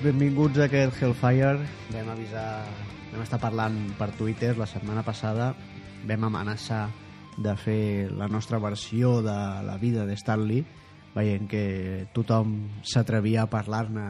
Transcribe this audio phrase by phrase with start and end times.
[0.00, 1.60] Benvinguts a aquest Hellfire.
[1.92, 2.64] Vam avisar...
[3.10, 5.50] Vam estar parlant per Twitter la setmana passada.
[6.08, 6.86] Vam amenaçar
[7.36, 9.36] de fer la nostra versió de
[9.66, 10.62] la vida de Stanley,
[11.12, 11.64] veient que
[12.16, 14.06] tothom s'atrevia a parlar-ne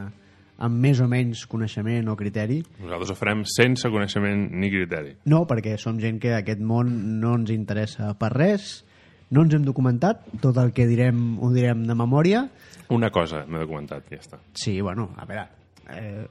[0.61, 2.61] amb més o menys coneixement o criteri.
[2.79, 5.17] Nosaltres ho farem sense coneixement ni criteri.
[5.27, 8.85] No, perquè som gent que aquest món no ens interessa per res,
[9.31, 12.45] no ens hem documentat, tot el que direm ho direm de memòria,
[12.91, 14.37] Una cosa m'he documentat, ja està.
[14.51, 16.25] Sí, bueno, a veure, eh,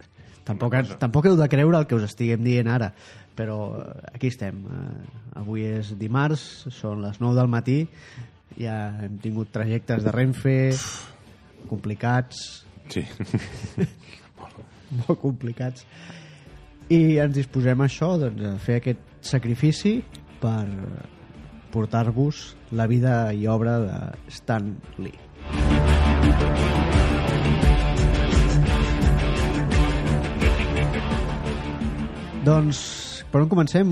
[0.45, 2.93] tampoc, tampoc heu de creure el que us estiguem dient ara,
[3.37, 4.63] però eh, aquí estem.
[4.67, 7.79] Eh, avui és dimarts, són les 9 del matí,
[8.59, 10.59] ja hem tingut trajectes de Renfe
[11.69, 13.05] complicats, Sí.
[15.05, 15.85] molt complicats,
[16.91, 20.01] i ens disposem a això, doncs, a fer aquest sacrifici
[20.41, 20.65] per
[21.71, 24.01] portar-vos la vida i obra de
[24.35, 26.70] Stan Lee.
[32.45, 33.91] Doncs, per on comencem?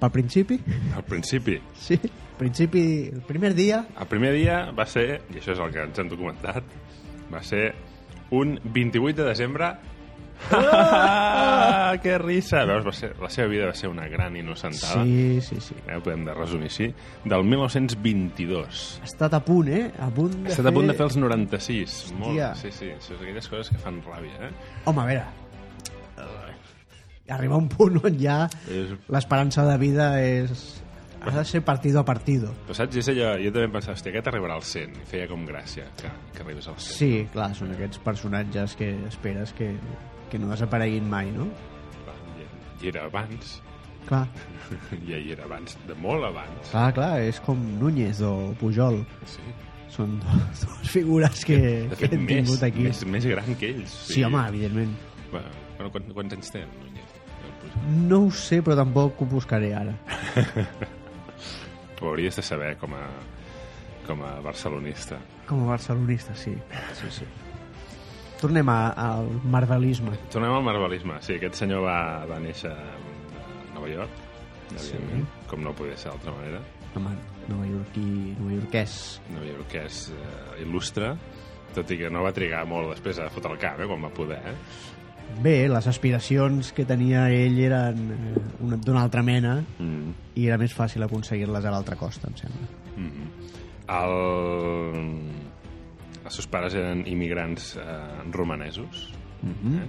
[0.00, 0.58] Pel principi?
[0.96, 1.96] Al principi, Sí,
[2.36, 3.86] principi, el primer dia.
[3.98, 6.62] el primer dia va ser, i això és el que ens hem documentat,
[7.32, 7.74] va ser
[8.30, 9.76] un 28 de desembre
[10.52, 12.66] Ah, que risa!
[12.68, 15.02] Veus, va ser, la seva vida va ser una gran innocentada.
[15.02, 15.74] Sí, sí, sí.
[15.88, 16.90] Eh, ho podem de resumir així.
[17.24, 18.98] Del 1922.
[19.00, 19.86] Ha estat a punt, eh?
[19.98, 22.12] A punt de Ha estat a punt de fer els 96.
[22.18, 22.50] Molt, Hòstia.
[22.60, 22.90] sí, sí.
[22.92, 24.52] Això és aquelles coses que fan ràbia, eh?
[24.84, 25.24] Home, a veure...
[27.34, 28.92] Arriba un punt on ja És...
[29.10, 30.66] l'esperança de vida és...
[31.26, 32.52] Ha de ser partido a partido.
[32.68, 34.92] Però saps, és allò, jo també pensava, hòstia, aquest arribarà al 100.
[35.00, 36.92] I feia com gràcia que, que arribés al 100.
[37.00, 39.72] Sí, clar, són aquests personatges que esperes que,
[40.30, 41.48] que no desapareguin mai, no?
[42.04, 42.14] Clar,
[42.84, 43.56] I, era abans,
[44.06, 44.26] Clar,
[45.08, 46.68] ja hi era abans, de molt abans.
[46.70, 49.00] clar, clar, és com Núñez o Pujol.
[49.26, 49.42] Sí.
[49.96, 51.58] Són dues, dues figures que,
[51.90, 52.86] De que fet, hem més, tingut aquí.
[52.86, 53.96] més, més gran que ells.
[54.12, 54.94] Sí, home, evidentment.
[55.32, 56.95] Bueno, quants, quants anys Núñez?
[58.08, 59.94] No ho sé, però tampoc ho buscaré ara.
[62.00, 63.02] Ho hauries de saber com a,
[64.06, 65.18] com a barcelonista.
[65.48, 66.54] Com a barcelonista, sí.
[66.98, 67.28] sí, sí.
[68.40, 70.12] Tornem a- al marvelisme.
[70.32, 71.16] Tornem al marvelisme.
[71.24, 71.98] Sí, aquest senyor va,
[72.28, 74.10] va néixer a Nova York,
[74.74, 76.60] evidentment, com no podia ser d'altra manera.
[76.96, 77.14] Home,
[77.48, 78.04] Nova Yorkí,
[78.40, 78.98] Nova Yorkès.
[79.32, 81.14] Nova Yorkès eh, il·lustre,
[81.76, 84.12] tot i que no va trigar molt després a fotre el cap, eh, quan va
[84.16, 84.40] poder.
[84.52, 84.54] Eh?
[85.42, 90.14] Bé, les aspiracions que tenia ell eren eh, una- d'una altra mena Mm.
[90.34, 92.66] i era més fàcil aconseguir-les a l'altra costa, em sembla.
[93.88, 94.16] El...
[96.26, 97.82] Els seus pares eren immigrants eh,
[98.34, 99.12] romanesos.
[99.42, 99.76] Mhm.
[99.78, 99.86] eh?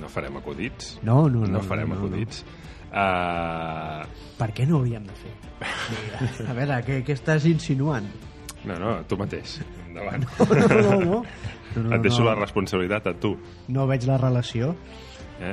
[0.00, 0.98] No farem acudits.
[1.02, 1.56] No, no, no.
[1.58, 2.44] No farem no, no, acudits.
[2.88, 4.04] Uh,
[4.38, 5.32] Per què no hauríem de fer?
[5.90, 8.06] Mira, a veure, què, què estàs insinuant?
[8.64, 9.58] no, no, tu mateix.
[9.88, 10.24] Endavant.
[10.38, 11.00] No, no, no.
[11.04, 11.22] no.
[11.76, 12.30] no, Et deixo no.
[12.30, 13.34] la responsabilitat a tu.
[13.68, 14.74] No veig la relació.
[15.38, 15.52] Eh?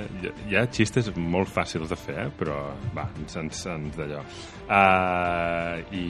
[0.49, 2.29] Hi, ha- xistes molt fàcils de fer, eh?
[2.39, 2.55] però
[2.95, 4.23] va, ens, ens, ens d'allò.
[4.65, 6.05] Uh, i,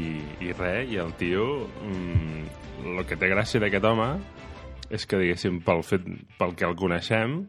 [0.47, 1.43] I res, i el tio,
[1.83, 2.45] mm,
[2.95, 4.07] el que té gràcia d'aquest home
[4.95, 6.05] és que, diguéssim, pel, fet,
[6.39, 7.39] pel que el coneixem,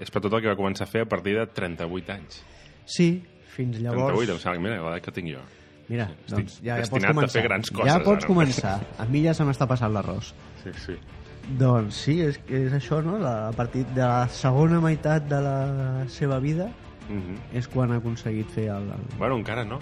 [0.00, 2.42] és per tot el que va començar a fer a partir de 38 anys.
[2.90, 3.08] Sí,
[3.54, 4.12] fins llavors...
[4.18, 5.42] 38, em sembla, mira, l'edat que tinc jo.
[5.90, 7.32] Mira, Estic doncs ja, ja pots començar.
[7.34, 8.28] fer grans ja pots ara.
[8.30, 8.74] començar.
[9.02, 10.34] A mi ja se m'està passant l'arròs.
[10.62, 10.98] Sí, sí.
[11.58, 13.18] Doncs sí, és, és això, no?
[13.18, 15.56] La, a partir de la segona meitat de la
[16.08, 16.70] seva vida
[17.10, 17.56] Mm -hmm.
[17.58, 18.86] és quan ha aconseguit fer el...
[18.88, 19.02] el...
[19.18, 19.80] Bueno, encara no.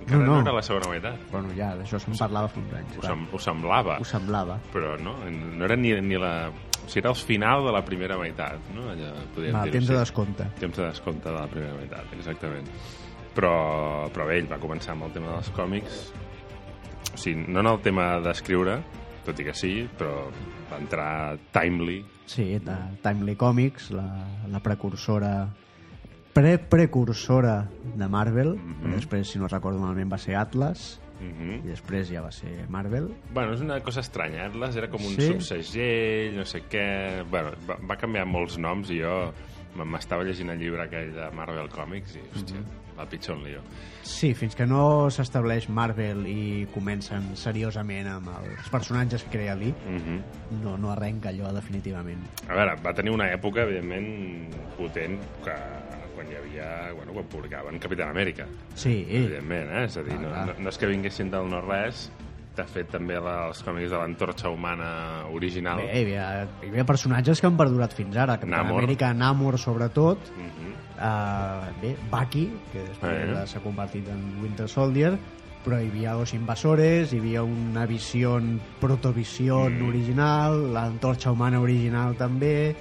[0.00, 0.40] Encara No, no, no.
[0.40, 1.16] era la segona meitat.
[1.32, 2.96] Bueno, ja, d'això se'n parlava fa uns anys.
[2.98, 3.98] Ho, sem ho semblava.
[3.98, 4.58] Ho semblava.
[4.72, 6.48] però no, no era ni, ni la...
[6.48, 8.82] O sigui, era el final de la primera meitat, no?
[8.90, 10.46] Allò, podríem Va, dir-ho temps de descompte.
[10.60, 12.68] Temps de descompte de la primera meitat, exactament.
[13.34, 16.12] Però, però bé, ell va començar amb el tema dels còmics,
[17.14, 18.82] o sigui, no en el tema d'escriure,
[19.24, 20.26] tot i que sí, però
[20.70, 24.06] va entrar Timely, Sí, de Timely Comics, la,
[24.48, 25.48] la precursora
[26.32, 28.54] pre-precursora de Marvel.
[28.56, 28.92] Mhm.
[28.94, 31.00] Després, si no recordo malament, va ser Atlas.
[31.20, 31.66] Mhm.
[31.66, 33.10] i després ja va ser Marvel.
[33.34, 34.46] Bueno, és una cosa estranya.
[34.46, 35.26] Atlas era com un Sí.
[35.26, 37.24] subsegell, no sé què...
[37.28, 39.34] Bueno, va, va canviar molts noms i jo
[39.74, 43.00] m'estava llegint el llibre aquell de Marvel Comics i, hòstia, Mhm.
[43.00, 43.60] el pitjor un lío.
[44.02, 49.72] Sí, fins que no s'estableix Marvel i comencen seriosament amb els personatges que crea Lee,
[49.86, 50.62] Mhm.
[50.62, 52.20] no, no arrenca allò definitivament.
[52.48, 55.54] A veure, va tenir una època, evidentment, potent, que
[56.14, 56.92] quan hi havia...
[56.92, 59.84] Bueno, quan publicaven Capitán Amèrica, Sí, evidentment, eh?
[59.84, 62.10] És a dir, no, Ah, no, no és que vinguessin del no-res,
[62.56, 65.78] de fet, també la- els còmics de l'antorxa humana original.
[65.78, 68.38] bé, hi havia, hi havia personatges que han perdurat fins ara.
[68.38, 68.82] Capitán Namor.
[68.84, 70.18] Amèrica, Namor, sobretot.
[70.36, 70.70] Mhm.
[71.00, 73.46] Uh, bé, Bucky, que després Eh.
[73.46, 75.16] s'ha convertit en Winter Soldier,
[75.64, 78.38] però hi havia los invasores, hi havia una visió
[78.80, 79.88] protovisió Mm.
[79.88, 82.74] original, l'antorxa humana original també,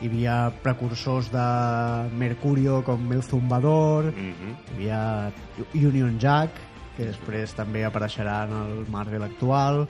[0.00, 4.78] hi havia precursors de Mercurio com el Zumbador, Mhm.
[4.78, 5.32] hi havia
[5.74, 6.50] Union Jack,
[6.96, 9.84] que després també apareixerà en el Marvel actual.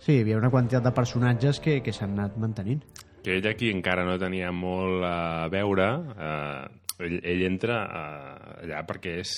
[0.00, 2.82] Sí, hi havia una quantitat de personatges que, que s'han anat mantenint.
[3.22, 8.84] que ell aquí encara no tenia molt a veure, eh, ell, ell entra eh, allà
[8.88, 9.32] perquè és,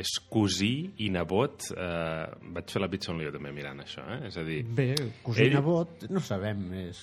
[0.00, 1.68] és cosí i nebot.
[1.76, 2.24] Eh,
[2.56, 4.22] vaig fer la pitjor un lío també mirant això, eh?
[4.32, 6.98] És a dir, Bé, cosina Ell- Bot, no sabem, és...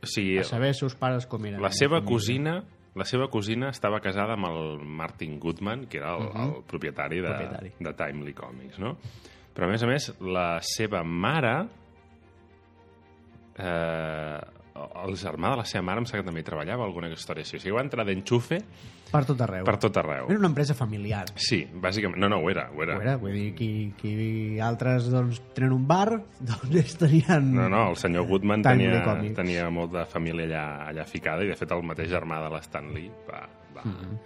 [0.00, 1.60] o sigui, A saber seus pares com eren.
[1.60, 2.60] la seva cosina
[2.98, 7.28] la seva cosina estava casada amb el Martin Goodman, que era el, el propietari, de,
[7.28, 7.72] Propietari.
[7.78, 8.96] de Timely Comics, no?
[9.54, 11.54] Però, a més a més, la seva mare...
[13.60, 14.40] Eh,
[15.04, 17.56] el germà de la seva mare em sembla que també treballava alguna història així.
[17.58, 18.58] O sigui, va entrar d'enxufe
[19.10, 19.64] Per tot arreu.
[19.66, 20.28] per tot arreu.
[20.30, 21.24] Era una empresa familiar.
[21.34, 22.18] Sí, bàsicament.
[22.22, 22.96] No, no, ho era, ho era.
[22.96, 26.08] Ho era, vull dir, qui, qui altres doncs, tenen un bar,
[26.50, 27.50] doncs ells tenien...
[27.56, 29.00] No, no, el senyor Goodman tenia,
[29.36, 32.92] tenia molt de família allà, allà ficada i, de fet, el mateix germà de l'Stan
[32.94, 33.42] Lee va,
[33.74, 34.16] va, Mm-hmm.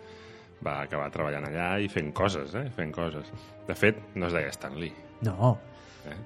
[0.67, 2.69] va acabar treballant allà i fent coses, eh?
[2.75, 3.29] Fent coses.
[3.69, 4.93] De fet, no es deia Stan Lee.
[5.23, 5.59] No,
[6.05, 6.17] Eh?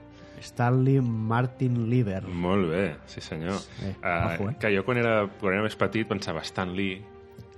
[0.43, 2.23] Stanley Martin Lieber.
[2.29, 3.61] Molt bé, sí senyor.
[3.83, 4.57] Eh, Uh, ojo, eh?
[4.61, 7.01] Que jo quan era, quan era més petit pensava Stan Lee,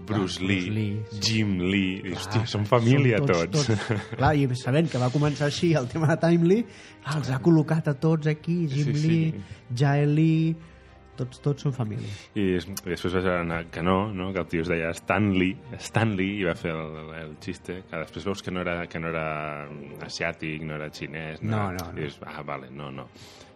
[0.01, 1.21] Bruce Ah, Lee, Bruce Lee, sí.
[1.21, 2.01] Jim Lee...
[2.09, 3.69] I, hòstia, Clar, són família són tots.
[4.19, 6.63] Clar, i sabent que va començar així el tema de Timely,
[7.05, 9.09] clar, els ha col·locat a tots aquí, Jim Sí, sí.
[9.09, 9.43] Lee,
[9.77, 10.55] Jael Lee,
[11.21, 12.11] tots, tots són família.
[12.35, 16.41] I, i després vaig anar que no, no, que el tio es deia Stanley, Stanley,
[16.41, 19.27] i va fer el, el xiste, que després veus que no era, que no era
[20.07, 21.99] asiàtic, no era xinès, No, era, no, no.
[21.99, 23.07] I dius, ah, vale, no, no.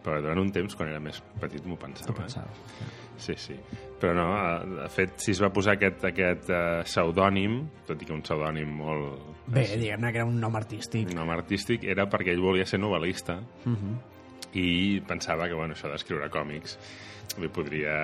[0.05, 2.11] Però durant un temps, quan era més petit, m'ho pensava.
[2.11, 2.58] T'ho pensaves.
[2.84, 2.88] Eh?
[3.25, 3.55] Sí, sí.
[4.02, 8.08] Però no, eh, de fet, si es va posar aquest, aquest uh, pseudònim, tot i
[8.08, 9.22] que un pseudònim molt...
[9.46, 11.08] Bé, diguem-ne que era un nom artístic.
[11.08, 13.96] un nom artístic, era perquè ell volia ser novel·lista Uh -huh.
[14.60, 16.78] i pensava que, bueno, això d'escriure còmics
[17.42, 17.96] li podria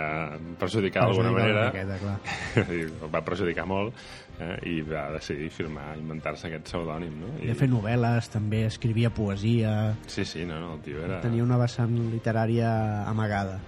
[0.61, 2.67] perjudicar d'alguna una manera miqueta, clar.
[2.77, 2.83] I
[3.13, 3.95] va perjudicar molt
[4.41, 7.33] eh, i va decidir firmar, inventar-se aquest pseudònim no?
[7.39, 11.23] De fer novel·les, també escrivia poesia, sí, sí, no, no, el tio era...
[11.25, 12.71] tenia una vessant literària
[13.11, 13.61] amagada.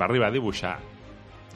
[0.00, 0.78] va arribar a dibuixar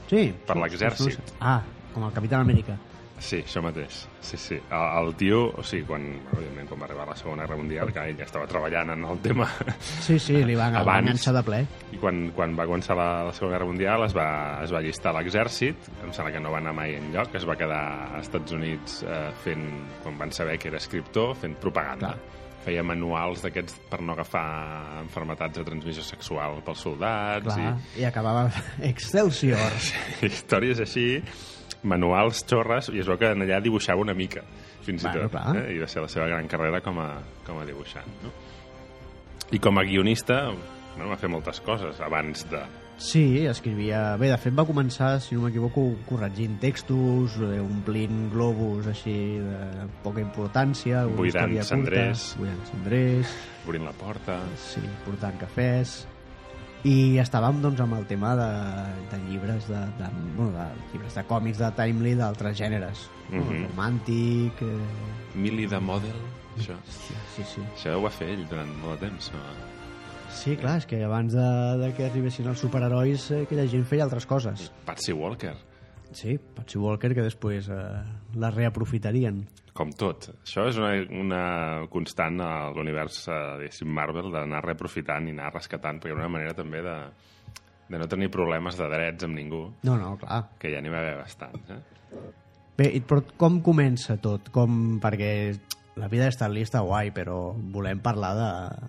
[0.08, 0.32] Sí.
[0.46, 1.32] Per sí, l'exèrcit.
[1.40, 1.62] Ah,
[1.94, 2.76] com el Capitán Amèrica.
[3.24, 4.58] Sí, això mateix sí, sí.
[4.70, 6.04] El, el tio, o sigui, quan,
[6.34, 9.18] òbviament, quan va arribar la Segona Guerra Mundial que ell ja estava treballant en el
[9.24, 9.48] tema
[10.04, 11.02] Sí, sí, li Abans.
[11.08, 11.62] enganxar de ple.
[11.92, 14.28] i quan, quan va començar la, la Segona Guerra Mundial es va,
[14.64, 17.56] es va allistar a l'exèrcit em sembla que no va anar mai enlloc es va
[17.60, 17.82] quedar
[18.14, 19.66] als Estats Units eh, fent,
[20.04, 22.42] quan van saber que era escriptor fent propaganda Clar.
[22.64, 24.44] feia manuals d'aquests per no agafar
[25.02, 28.46] enfermetats de transmissió sexual pels soldats Clar, i acabava
[28.92, 29.60] Excelsior.
[30.22, 31.08] i històries així
[31.84, 34.42] manuals xorres i es veu que allà dibuixava una mica
[34.84, 35.56] fins Bueno, i tot clar.
[35.62, 35.74] eh?
[35.76, 37.10] i va ser la seva gran carrera com a,
[37.46, 38.32] com a dibuixant no?
[39.52, 42.62] i com a guionista bueno, va fer moltes coses abans de
[42.96, 44.12] Sí, escrivia...
[44.20, 49.88] Bé, de fet va començar, si no m'equivoco, corregint textos, eh, omplint globus així de
[50.04, 52.36] poca importància, Buidant cendrers.
[52.38, 53.32] buidant cendrers,
[53.66, 54.38] obrint la porta
[54.70, 56.04] sí, portant cafès...
[56.84, 58.48] I estàvem doncs, amb el tema de,
[59.08, 63.08] de llibres de, de, bueno, de llibres de còmics de Timely d'altres gèneres.
[63.30, 63.40] Mm.
[63.40, 63.66] -hmm.
[63.70, 64.62] Romàntic...
[64.62, 65.34] Eh...
[65.34, 66.18] Millie the Model
[66.58, 67.62] això, Hòstia, sí, sí.
[67.74, 69.40] això ho va fer ell durant molt de temps no?
[70.34, 74.02] Sí, clar, és que abans de, de que arribessin els superherois eh, aquella gent feia
[74.04, 74.70] altres coses.
[74.84, 75.54] Patsy Walker
[76.12, 77.78] Sí, Patsy Walker, que després eh,
[78.36, 79.44] la reaprofitarien.
[79.74, 80.28] com tot.
[80.44, 85.98] Això és una, una constant a l'univers eh, diguéssim, Marvel d'anar reaprofitant i anar rescatant,
[85.98, 86.94] perquè era una manera també de,
[87.90, 90.44] de no tenir problemes de drets amb ningú, No, no, clar.
[90.62, 91.70] que ja n'hi va haver bastants.
[91.74, 91.80] Eh?
[92.78, 94.48] Bé, però com comença tot?
[94.54, 95.56] Com, perquè
[95.96, 98.88] la vida de Stan Lee està guai, però volem parlar de,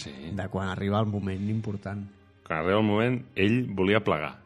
[0.00, 0.12] Sí.
[0.32, 2.06] de quan arriba el moment important.
[2.46, 4.38] Quan arriba el moment, ell volia plegar.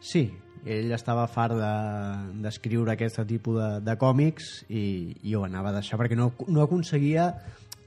[0.00, 0.32] Sí,
[0.66, 4.84] ell estava fart de- d'escriure de, aquest tipus de, de còmics i,
[5.22, 7.30] i ho anava a deixar perquè no, no aconseguia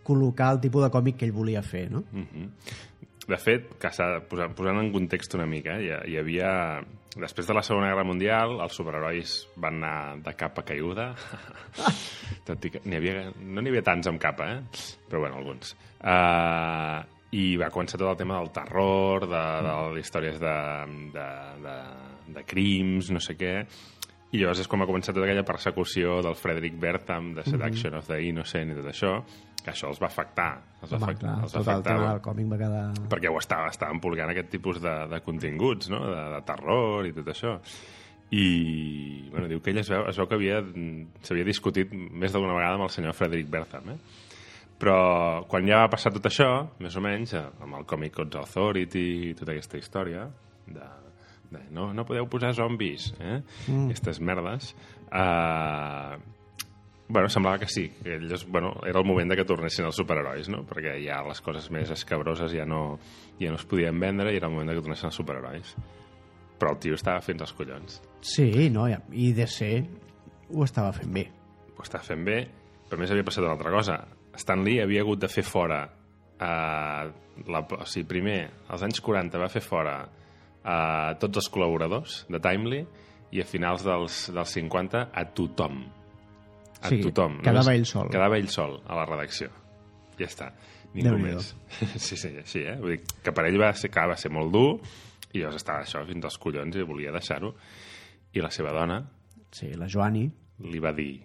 [0.08, 2.04] col·locar el tipus de còmic que ell volia fer, no?
[3.32, 3.92] De fet, que
[4.30, 6.50] posant, posant en context una mica, hi, hi havia...
[7.12, 11.10] Després de la Segona Guerra Mundial, els superherois van anar de capa caiguda.
[12.48, 14.86] Tot i que n'hi havia, no n'hi havia tants amb capa, eh?
[15.10, 15.74] Però, bueno, alguns.
[16.00, 17.04] Uh,
[17.36, 20.56] I va començar tot el tema del terror, de, de les històries de,
[21.14, 21.28] de,
[21.68, 21.76] de,
[22.36, 23.56] de crims, no sé què.
[24.32, 28.08] I llavors és com va començar tota aquella persecució del Frederick Bertham, de Seduction of
[28.08, 29.16] the Innocent i tot això,
[29.62, 30.52] que això els va afectar.
[30.80, 32.86] Els va, Home, afectar, clar, els va tot el afectar tema del còmic va quedar...
[33.12, 36.00] perquè ho estava, estaven publicant aquest tipus de, de continguts, no?
[36.08, 37.58] de, de terror i tot això.
[38.32, 38.46] I
[39.34, 40.62] bueno, diu que ell es veu, es veu que havia
[41.28, 44.00] s'havia discutit més d'una vegada amb el senyor Frederick Bertham, eh?
[44.82, 46.48] Però quan ja va passar tot això,
[46.82, 50.24] més o menys, amb el Comic Codes Authority i tota aquesta història
[50.72, 50.88] de
[51.72, 53.42] no, no podeu posar zombis, eh?
[53.68, 53.86] Mm.
[53.90, 54.76] Aquestes merdes,
[55.12, 56.18] eh,
[57.12, 60.48] Bueno, semblava que sí, que ells, bueno, era el moment de que tornessin els superherois,
[60.48, 60.62] no?
[60.64, 63.00] Perquè ja les coses més escabroses ja no,
[63.38, 65.74] ja no es podien vendre i era el moment de que tornessin els superherois.
[66.58, 67.98] Però el tio estava fent els collons.
[68.24, 69.68] Sí, no, i- i DC
[70.56, 71.26] ho estava fent bé.
[71.76, 72.38] Ho estava fent bé,
[72.88, 73.98] però més havia passat una altra cosa.
[74.40, 75.82] Stan Lee havia hagut de fer fora...
[76.40, 77.12] Eh,
[77.52, 78.40] la, o sigui, primer,
[78.70, 79.98] als anys 40 va fer fora
[80.66, 82.82] eh, tots els col·laboradors de Timely
[83.32, 85.84] i a finals dels, dels 50 a tothom.
[86.82, 87.40] A Sí, tothom.
[87.46, 88.10] quedava ell sol.
[88.10, 89.50] Quedava ell sol a la redacció.
[90.20, 90.52] Ja està.
[90.94, 91.38] Ningú Déu-n'hi-do.
[91.38, 91.56] més.
[92.04, 92.76] Sí, sí, així, eh?
[92.82, 94.80] Vull dir que per ell va ser, clar, va ser molt dur
[95.32, 97.54] i llavors estava això fins als collons i volia deixar-ho.
[98.34, 99.02] I la seva dona
[99.52, 100.26] Sí, la Joani,
[100.68, 101.22] li va dir...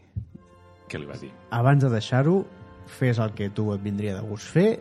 [0.86, 1.32] Què li va dir?
[1.50, 2.44] abans de deixar-ho,
[2.86, 4.80] fes el que tu et vindria de gust fer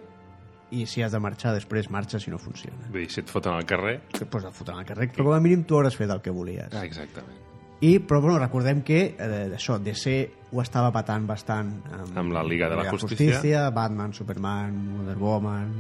[0.76, 2.90] i si has de marxar després marxa si no funciona.
[2.92, 3.98] Vull dir, si et foten al carrer...
[4.14, 6.74] Et pots fotre al carrer, però com a mínim tu hauràs fet el que volies.
[6.74, 7.42] Ah, exactament.
[7.86, 10.14] I, però bueno, recordem que eh, això, DC
[10.56, 13.34] ho estava patant bastant amb, Amb la Liga de la Justícia.
[13.34, 15.74] Justícia, Batman, Superman, Wonder Woman,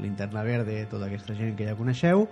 [0.00, 2.28] Linterna Verde, tota aquesta gent que ja coneixeu,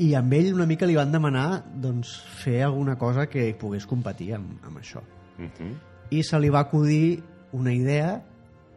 [0.00, 4.32] i amb ell una mica li van demanar doncs, fer alguna cosa que pogués competir
[4.38, 5.04] amb, amb això.
[5.38, 5.72] Uh -huh.
[6.10, 8.22] I se li va acudir una idea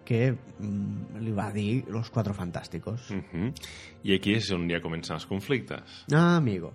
[0.08, 3.10] que mm, li va dir Los Cuatro Fantásticos.
[3.12, 3.54] Uh -huh.
[4.04, 6.06] I aquí és on ja comencen els conflictes.
[6.14, 6.74] Ah, amigo.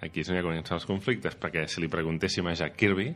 [0.00, 3.08] Aquí és on ja comencen els conflictes, perquè si li preguntéssim a Jack Kirby,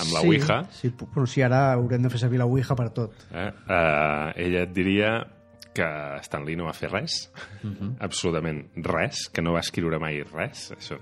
[0.00, 2.90] amb la sí, Ouija, Sí, però si ara haurem de fer servir la Ouija per
[2.90, 3.12] tot.
[3.32, 5.26] eh, eh, ella et diria
[5.74, 7.30] que Stan Lee no va fer res,
[7.64, 7.68] uh.
[7.68, 7.96] -huh.
[7.98, 10.98] absolutament res, que no va escriure mai res, això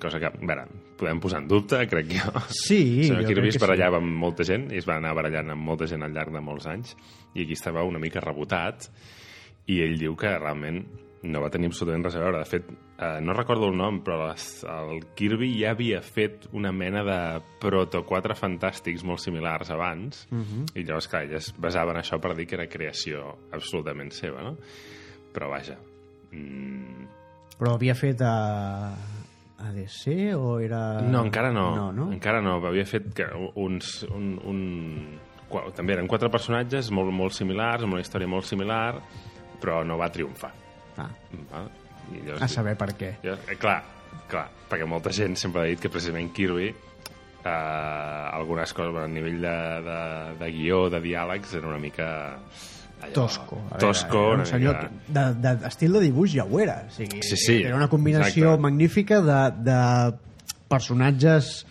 [0.00, 0.66] cosa que, a veure,
[0.98, 2.32] podem posar en dubte, crec jo.
[2.48, 3.64] Sí, senyor jo Kirby es que sí.
[3.66, 6.42] barallava amb molta gent i es va anar barallant amb molta gent al llarg de
[6.44, 6.96] molts anys
[7.34, 8.88] i aquí estava una mica rebotat
[9.70, 10.84] i ell diu que realment
[11.22, 12.40] no va tenir absolutament res a veure.
[12.42, 12.66] De fet,
[12.98, 17.18] eh, no recordo el nom, però les, el Kirby ja havia fet una mena de
[17.62, 20.66] proto-quatre fantàstics molt similars abans, uh -huh.
[20.74, 24.42] i llavors, clar, ell es basava en això per dir que era creació absolutament seva,
[24.42, 24.56] no?
[25.32, 25.78] Però, vaja,
[26.32, 27.06] mm,
[27.58, 28.96] Però havia fet a
[29.70, 31.00] DC o era...
[31.00, 31.68] no, encara no.
[31.76, 32.08] No, no?
[32.12, 32.58] Encara no.
[32.66, 34.02] Havia fet que uns...
[34.10, 34.60] Un, un...
[35.76, 38.96] També eren quatre personatges molt, molt similars, amb una història molt similar,
[39.60, 40.50] però no va triomfar.
[40.96, 41.10] Ah,
[41.50, 41.68] Val?
[42.12, 43.10] I llavors, a saber per què.
[43.22, 43.82] Jo, eh, clar,
[44.32, 46.72] clar, perquè molta gent sempre ha dit que precisament Kirby
[47.44, 49.98] eh, algunes coses a nivell de, de,
[50.40, 52.08] de guió, de diàlegs, era una mica...
[53.02, 53.56] Allò, Tosco.
[53.56, 56.84] A veure, Tosco, era un senyor de, de, estil de dibuix ja ho era.
[56.88, 58.62] O sigui, Sí, sí, Era una combinació exacte.
[58.62, 59.40] magnífica de,
[59.70, 59.78] de
[60.68, 61.66] personatges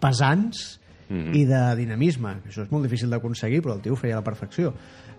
[0.00, 1.34] pesants Mhm.
[1.36, 2.30] i de dinamisme.
[2.48, 4.72] Això és molt difícil d'aconseguir, però el tio ho feia a la perfecció.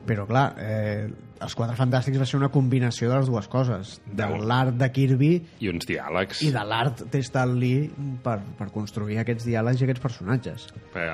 [0.05, 1.07] Però, clar, eh,
[1.41, 3.99] els Quatre Fantàstics va ser una combinació de les dues coses.
[4.05, 5.31] De l'art de Kirby
[5.61, 6.41] I uns diàlegs.
[6.41, 7.89] i de l'art de Stan Lee
[8.23, 10.67] per, per construir aquests diàlegs i aquests personatges.
[10.95, 11.05] Eh,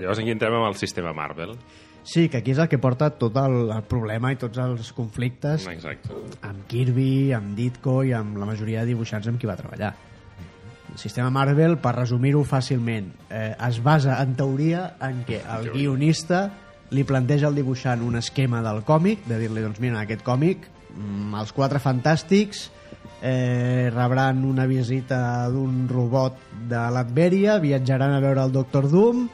[0.00, 1.56] Llavors aquí entrem amb el sistema Marvel.
[2.08, 5.66] Sí, que aquí és el que porta tot el, el problema i tots els conflictes
[5.68, 6.14] Exacte.
[6.48, 9.90] amb Kirby, amb Ditko i amb la majoria de dibuixants amb qui va treballar.
[10.88, 16.46] El sistema Marvel, per resumir-ho fàcilment, eh, es basa en teoria en què el guionista
[16.96, 20.64] li planteja al dibuixant un esquema del còmic, de dir-li, doncs mira, en aquest còmic,
[20.94, 22.70] mm, els quatre fantàstics
[23.20, 25.20] eh, rebran una visita
[25.52, 26.40] d'un robot
[26.72, 29.28] de l'Adveria, viatjaran a veure el Doctor Doom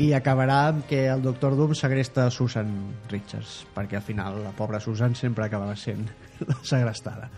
[0.00, 2.70] i acabarà amb que el Doctor Doom segresta Susan
[3.10, 6.06] Richards, perquè al final la pobra Susan sempre acabava sent
[6.48, 7.28] la segrestada.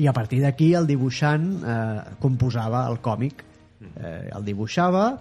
[0.00, 3.44] I a partir d'aquí el dibuixant eh, composava el còmic.
[3.84, 5.18] Eh, el dibuixava,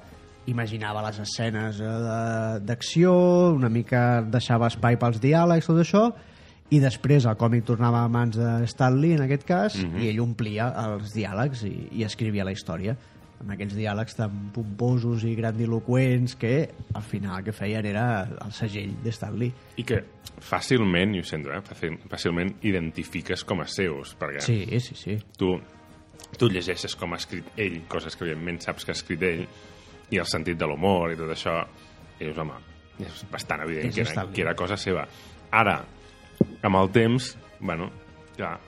[0.48, 3.12] imaginava les escenes eh, de- d'acció,
[3.58, 6.08] una mica deixava espai pels diàlegs, tot això,
[6.74, 10.24] i després el còmic tornava a mans de Stan Lee, en aquest cas, i ell
[10.24, 12.96] omplia els diàlegs i, i escrivia la història.
[13.44, 18.06] Amb aquells diàlegs tan pomposos i grandiloquents que al final el que feien era
[18.46, 19.52] el segell de Stan Lee.
[19.78, 20.00] I que
[20.44, 25.18] fàcilment, i ho sento, eh, fàcil- fàcilment identifiques com a seus, perquè Sí, sí, sí.
[25.38, 25.54] tu,
[26.40, 29.46] tu llegeixes com ha escrit ell, coses que evidentment saps que ha escrit ell,
[30.10, 31.60] i el sentit de l'humor i tot això,
[32.20, 32.54] i dius, home,
[33.00, 35.08] és bastant evident És que era, que era cosa seva.
[35.52, 35.84] Ara,
[36.64, 37.90] amb el temps, bueno,
[38.38, 38.60] clar,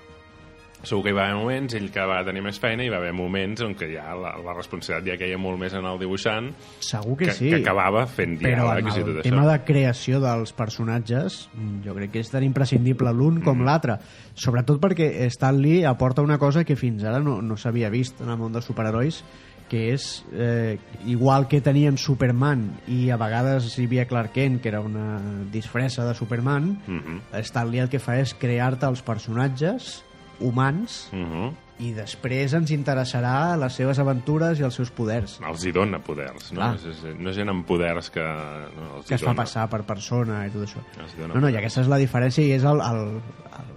[0.86, 3.14] segur que hi va haver moments, ell que va tenir més feina, hi va haver
[3.14, 7.18] moments on que ja la, la responsabilitat ja caia molt més en el dibuixant, Segur
[7.18, 7.50] que, que, sí.
[7.50, 9.52] que acabava fent Però en diàlegs i el tot tema això.
[9.52, 11.50] de creació dels personatges,
[11.86, 13.66] jo crec que és tan imprescindible l'un com Mm.
[13.66, 13.98] l'altre.
[14.36, 18.30] Sobretot perquè Stan Lee aporta una cosa que fins ara no, no s'havia vist en
[18.30, 19.24] el món dels superherois,
[19.70, 20.78] que és, eh,
[21.08, 25.20] igual que teníem Superman i a vegades hi havia Clark Kent, que era una
[25.52, 27.22] disfressa de Superman, Mhm.
[27.42, 30.04] Stan Lee el que fa és crear-te els personatges
[30.40, 31.54] humans Mhm.
[31.80, 35.40] i després ens interessarà les seves aventures i els seus poders.
[35.46, 36.60] Els hi dona poders, no?
[36.62, 36.76] Clar.
[36.76, 38.22] És, és, no és gent amb poders que...
[38.24, 39.42] No, els que es fa dona.
[39.44, 40.80] passar per persona i tot això.
[41.28, 43.20] No, no, i aquesta és la diferència i és el, el,
[43.60, 43.74] el,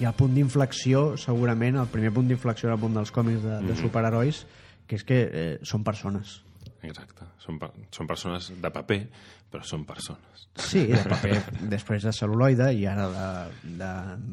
[0.00, 3.60] i el punt d'inflexió, segurament, el primer punt d'inflexió en el món dels còmics de,
[3.60, 3.68] Mhm.
[3.68, 4.46] de superherois,
[4.86, 6.40] que és que eh, són persones.
[6.82, 7.28] Exacte.
[7.42, 7.58] Són,
[7.94, 8.98] són persones de paper,
[9.52, 10.46] però són persones.
[10.58, 11.36] Sí, de paper,
[11.70, 13.28] després de cel·luloide i ara de,
[13.78, 13.90] de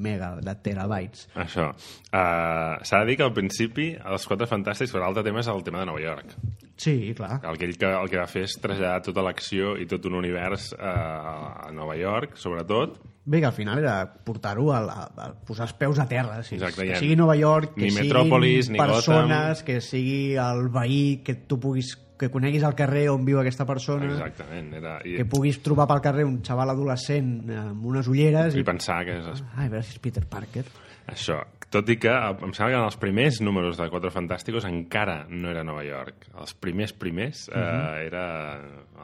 [0.07, 1.27] mega, de terabytes.
[1.39, 1.69] Això.
[2.09, 5.63] Uh, S'ha de dir que al principi, els Quatre Fantàstics, per l'altre tema és el
[5.67, 6.33] tema de Nova York.
[6.79, 7.41] Sí, clar.
[7.43, 11.69] El que el que va fer és traslladar tota l'acció i tot un univers uh,
[11.69, 12.97] a Nova York, sobretot.
[13.29, 16.39] Bé, que al final era portar-ho a, a, a posar els peus a terra.
[16.41, 16.55] Sí.
[16.57, 17.01] Exacte, que ja.
[17.03, 21.59] sigui Nova York, que Ni siguin Metròpolis, ni persones, que sigui el veí, que tu
[21.61, 24.09] puguis que coneguis el carrer on viu aquesta persona.
[24.11, 24.73] Exactament.
[24.77, 28.67] Era, i, que puguis trobar pel carrer un xaval adolescent amb unes ulleres i i...
[28.67, 30.65] pensar que és Ai, a veure si és Peter Parker.
[31.09, 31.39] això.
[31.69, 35.51] Tot i que em sembla que en els primers números de Quatre Fantàsticos encara no
[35.51, 36.25] era Nova York.
[36.41, 38.07] Els primers primers eh, Mhm.
[38.07, 38.23] era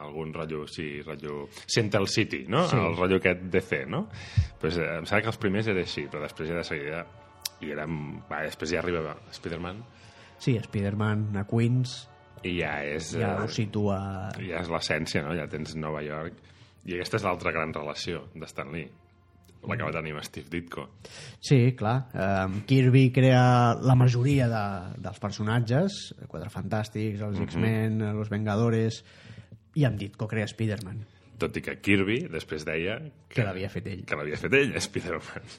[0.02, 2.64] algun rotllo, sí, rotllo Central City, no?
[2.66, 2.74] Sí.
[2.76, 4.08] El rotllo aquest DC, no?
[4.60, 7.06] Pues, eh, em sembla que els primers era així, però després ja de seguida
[7.60, 9.84] i era, va, després ja arriba Spider-Man
[10.38, 12.08] Sí, Spider-Man a Queens
[12.44, 13.12] i ja és...
[13.16, 13.96] ja eh, ho situa...
[14.42, 15.34] ja és l'essència, no?
[15.36, 16.38] Ja tens Nova York.
[16.86, 18.86] I aquesta és l'altra gran relació de Stan Lee,
[19.66, 20.84] la que va tenir amb Steve Ditko.
[21.42, 21.96] Sí, clar.
[22.14, 24.64] Um, Kirby crea la majoria de,
[25.02, 25.96] dels personatges,
[26.30, 27.48] Quatre Fantàstics, els Mhm.
[27.48, 29.00] X-Men, els Vengadores,
[29.74, 31.02] i amb Ditko crea Spider-Man,
[31.38, 32.94] Tot i que Kirby després deia
[33.28, 34.04] que l'havia fet ell.
[34.08, 35.50] que l'havia fet ell, Spider-Man.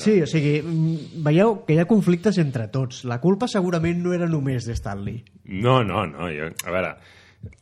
[0.00, 3.02] Sí, o sigui, mm, veieu que hi ha conflictes entre tots.
[3.04, 5.20] La culpa segurament no era només de Stan Lee.
[5.44, 6.30] No, no, no.
[6.32, 6.94] Jo, a veure,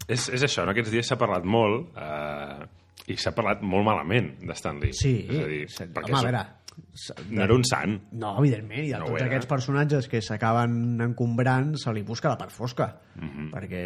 [0.07, 0.71] és, és això, no?
[0.77, 2.69] Aquests dies s'ha parlat molt eh,
[3.11, 4.95] i s'ha parlat molt malament de Stan Lee.
[4.95, 5.89] Sí, és a dir, sí.
[5.91, 6.47] perquè home, a veure...
[7.35, 7.97] no era un sant.
[8.17, 12.39] No, evidentment, i a No tots aquests personatges que s'acaben encombrant se li busca la
[12.39, 13.51] part fosca, Mhm.
[13.53, 13.83] perquè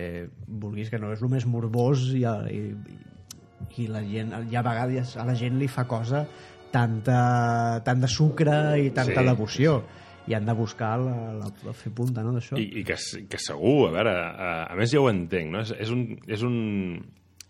[0.47, 2.21] vulguis que no és el més morbós i,
[2.53, 2.61] i,
[3.81, 6.25] i la gent, ja a vegades a la gent li fa cosa
[6.75, 7.19] tanta,
[7.87, 9.77] tant de sucre i tanta Sí, devoció
[10.27, 12.57] i han de buscar la, la, la fer punta no, d'això.
[12.57, 12.97] I, i que,
[13.29, 15.61] que segur, a veure, a, a més ja ho entenc, no?
[15.61, 16.57] És, és, un, és, un,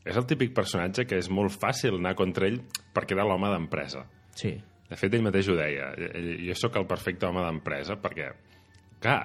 [0.03, 2.59] és el típic personatge que és molt fàcil anar contra ell
[2.95, 4.03] perquè era l'home d'empresa.
[4.35, 4.57] Sí,
[4.91, 5.93] De fet, ell mateix ho deia.
[6.45, 8.29] Jo sóc el perfecte home d'empresa perquè,
[9.03, 9.21] clar,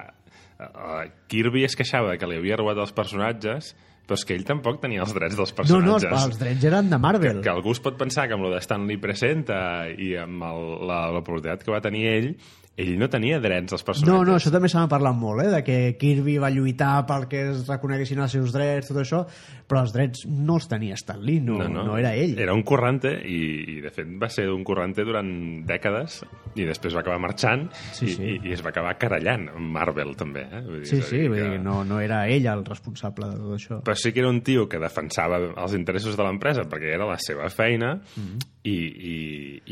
[1.30, 3.74] Kirby es queixava que li havia robat els personatges,
[4.10, 6.24] però és que ell tampoc tenia els drets dels no, no, personatges.
[6.26, 7.42] els drets eren de Marvel.
[7.44, 11.04] que algú es pot pensar que amb lo de Stanley Presenta i amb el, la,
[11.14, 12.32] la popularitat que va tenir ell,
[12.80, 14.14] ell no tenia drets als personatges.
[14.14, 15.48] No, no, això també se n'ha parlat molt, eh?
[15.52, 19.24] de que Kirby va lluitar perquè es reconeguessin els seus drets, tot això,
[19.68, 22.38] però els drets no els tenia Stan Lee, no, no, no era ell.
[22.40, 23.40] Era un corrante i,
[23.76, 25.28] i de fet va ser un corrante durant
[25.68, 26.22] dècades
[26.56, 28.22] i després va acabar marxant Sí, i, sí.
[28.24, 30.46] i, i es va acabar carallant amb Marvel també.
[30.48, 30.62] Eh?
[30.64, 33.58] Vull dir, Sí, sí, vull que- dir, no, no era ell el responsable de tot
[33.58, 33.82] això.
[33.84, 37.18] Però sí que era un tio que defensava els interessos de l'empresa perquè era la
[37.20, 38.48] seva feina Mm-hmm.
[38.64, 39.16] I, i,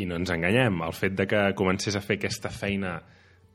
[0.03, 0.81] i no ens enganyem.
[0.87, 2.97] El fet de que comencés a fer aquesta feina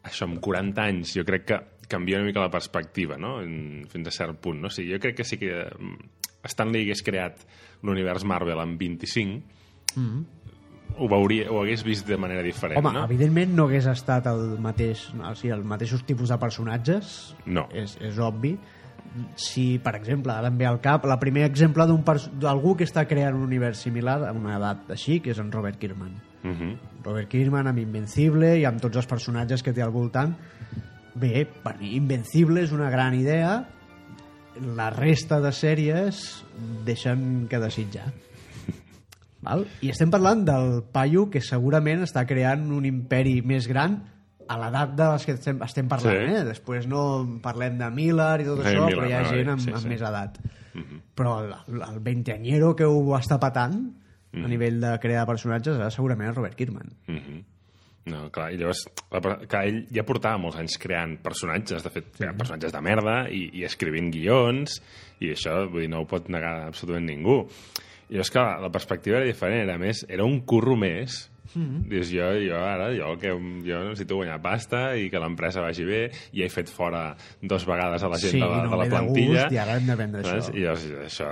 [0.03, 3.37] això amb 40 anys, jo crec que canvia una mica la perspectiva, no?
[3.91, 4.71] Fins a cert punt, no?
[4.71, 5.97] O sigui, jo crec que sí que mm,
[6.51, 7.45] Stanley hagués creat
[7.83, 9.99] l'univers Marvel en 25
[10.97, 12.77] ho, veuria, ho hagués vist de manera diferent.
[12.79, 13.05] Home, no?
[13.07, 17.67] evidentment no hagués estat el mateix, o sigui, els mateixos tipus de personatges, No.
[17.73, 18.55] és, és obvi.
[19.38, 23.38] Si, per exemple, ara em ve al cap, el primer exemple d'algú que està creant
[23.38, 26.15] un univers similar a una edat així, que és en Robert Kirkman.
[26.43, 26.73] Mhm.
[27.04, 30.36] Robert Kirkman amb Invencible i amb tots els personatges que té al voltant.
[31.15, 33.67] Bé, per mi Invencible és una gran idea,
[34.62, 36.43] la resta de sèries
[36.86, 38.12] deixen que desitjar.
[39.45, 39.67] Val?
[39.82, 44.02] I estem parlant del paio que segurament està creant un imperi més gran
[44.53, 46.35] a l'edat de les que estem, estem parlant, Sí.
[46.37, 46.43] eh?
[46.47, 47.03] Després no
[47.43, 49.71] parlem de Miller i tot Sí, això, Miller, però hi ha no, gent amb, sí,
[49.73, 49.91] amb sí.
[49.91, 50.37] més edat.
[51.13, 53.75] Però el, el veinteanyero que ho està patant
[54.33, 56.93] a nivell de crear personatges era segurament el Robert Kirkman.
[57.07, 57.41] Mhm.
[58.05, 58.81] No, clar, i llavors,
[59.47, 63.45] clar, ell ja portava molts anys creant personatges, de fet, creant personatges de merda i,
[63.61, 64.81] i escrivint guions,
[65.23, 67.37] i això, vull dir, no ho pot negar absolutament ningú.
[68.09, 71.82] I llavors, clar, la perspectiva era diferent, era més, era un curro més, Mm.
[71.91, 75.99] Dius, jo, jo ara, jo, que jo necessito guanyar pasta i que l'empresa vagi bé,
[76.32, 78.88] i he fet fora dos vegades a la gent Sí, de la, no de la
[78.89, 79.43] plantilla.
[79.43, 80.47] gust i ara hem de vendre saps?
[80.49, 80.56] això.
[80.56, 81.27] I llavors, això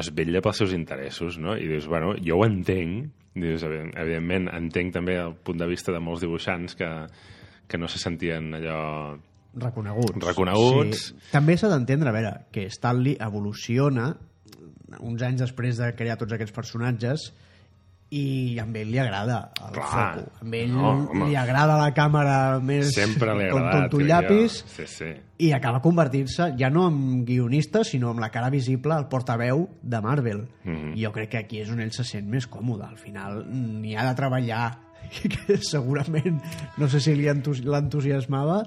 [0.00, 1.54] es vetlla pels seus interessos, no?
[1.56, 5.92] I dius, bueno, jo ho entenc, dius, evi- evidentment, entenc també el punt de vista
[5.92, 6.90] de molts dibuixants que,
[7.68, 9.18] que no se sentien allò...
[9.56, 10.20] reconeguts.
[10.26, 11.04] Reconeguts.
[11.12, 11.20] Sí.
[11.32, 14.14] També s'ha d'entendre, a veure, que Stanley evoluciona
[15.00, 17.30] uns anys després de crear tots aquests personatges
[18.10, 20.14] i a ell li agrada el Clar.
[20.14, 20.30] foco.
[20.40, 21.26] A ell No, home.
[21.28, 23.72] li agrada la càmera més Sempre li agradat.
[23.72, 24.64] con tu crec llapis.
[24.68, 25.04] Sí, sí.
[25.38, 30.00] i acaba convertint-se ja no en guionista sinó en la cara visible al portaveu de
[30.00, 30.94] Marvel Mhm.
[30.96, 33.96] i jo crec que aquí és on ell se sent més còmode al final n'hi
[33.96, 34.78] ha de treballar
[35.24, 36.40] i que segurament
[36.78, 38.62] no sé si l'entusiasmava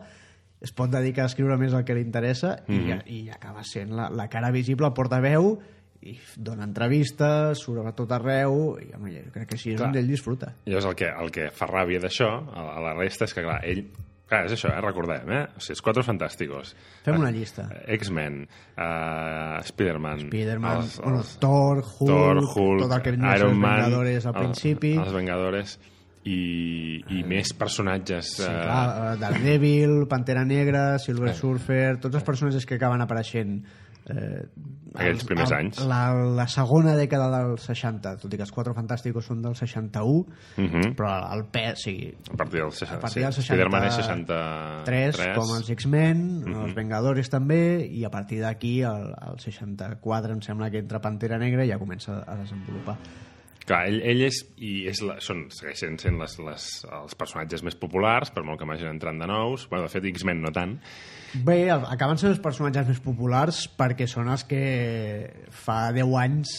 [0.62, 3.02] es pot dedicar a escriure més el que li interessa Mhm.
[3.08, 5.60] i, i acaba sent la, la cara visible al portaveu
[6.02, 9.90] i dona entrevistes, surt a tot arreu i home, jo crec que així és Clar.
[9.92, 13.26] on ell disfruta llavors el que, el que fa ràbia d'això, a, a la resta,
[13.28, 13.84] és que, clar, ell...
[14.30, 14.78] Clar, és això, eh?
[14.86, 15.40] recordem, eh?
[15.58, 16.76] O sigui, els Quatre Fantàsticos.
[17.02, 17.64] Fem Eh, una llista.
[17.96, 18.44] X-Men,
[18.78, 20.20] uh, Spider-Man...
[20.28, 23.56] Spider-Man, els- bueno, els- Thor, Hulk, Thor, Hulk, tot el que venia a ser Iron
[23.56, 24.92] els Man, Vengadores al el- principi.
[25.02, 25.80] Els Vengadores
[26.30, 26.38] i,
[27.18, 28.36] i més personatges...
[28.38, 28.86] Sí, eh, clar,
[29.16, 33.64] eh, Daredevil, Pantera Negra, Silver Surfer, tots els personatges que acaben apareixent
[34.10, 34.46] eh,
[34.96, 35.80] Aquells primers el- anys.
[35.86, 40.26] La, la segona dècada dels 60, tot i que els Quatre Fantàsticos són del 61,
[40.58, 40.96] Mhm.
[40.98, 42.98] però el pes, o sigui, A partir del 60.
[42.98, 43.42] a partir del sí.
[43.42, 45.16] 60 Spider-Man és 63.
[45.16, 46.64] 3, com els X-Men, Mhm.
[46.66, 51.38] els Vengadores també, i a partir d'aquí, el, el 64, em sembla que entra Pantera
[51.38, 52.98] Negra i ja comença a desenvolupar.
[53.70, 57.76] Clar, ell, ell és, i és la, són, segueixen sent les, les, els personatges més
[57.76, 59.68] populars, per molt que m'hagin entrant de nous.
[59.70, 60.80] Bueno, de fet, X-Men no tant.
[61.46, 64.64] Bé, acaben sent els personatges més populars perquè són els que
[65.64, 66.56] fa 10 anys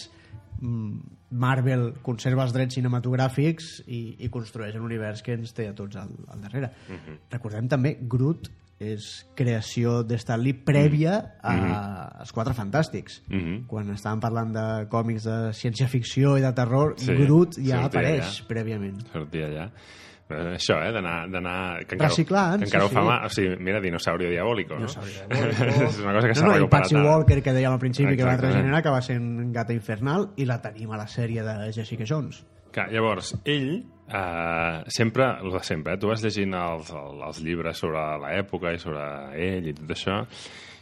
[0.60, 5.74] mm, Marvel conserva els drets cinematogràfics i, i construeix un univers que ens té a
[5.78, 6.72] tots al, al darrere.
[7.30, 11.54] Recordem també, Groot és creació de Stanley prèvia a,
[12.24, 13.20] als Quatre Fantàstics.
[13.28, 13.66] Mhm.
[13.68, 18.24] Quan estàvem parlant de còmics de ciència-ficció i de terror, Sí, Groot ja sortia apareix
[18.40, 18.46] allà.
[18.48, 19.02] prèviament.
[19.12, 19.66] Sortia allà.
[19.68, 21.84] Eh, Això, eh, d'anar...
[21.88, 23.08] que Reciclant, que encara sí, ho fa sí.
[23.08, 23.16] mà.
[23.26, 24.86] O sigui, mira, dinosaurio diabólico, no?
[24.86, 26.86] Dinosaurio és una cosa que s'ha no, no, i recuperat.
[26.86, 27.04] Patsy ara.
[27.08, 30.46] Walker, que dèiem al principi que va regenerar, que va ser en Gata Infernal, i
[30.48, 32.44] la tenim a la sèrie de Jessica Jones.
[32.70, 33.70] Clar, llavors, ell,
[34.06, 38.82] eh, sempre, el de sempre, eh, tu vas llegint els, els llibres sobre l'època i
[38.82, 40.20] sobre ell i tot això,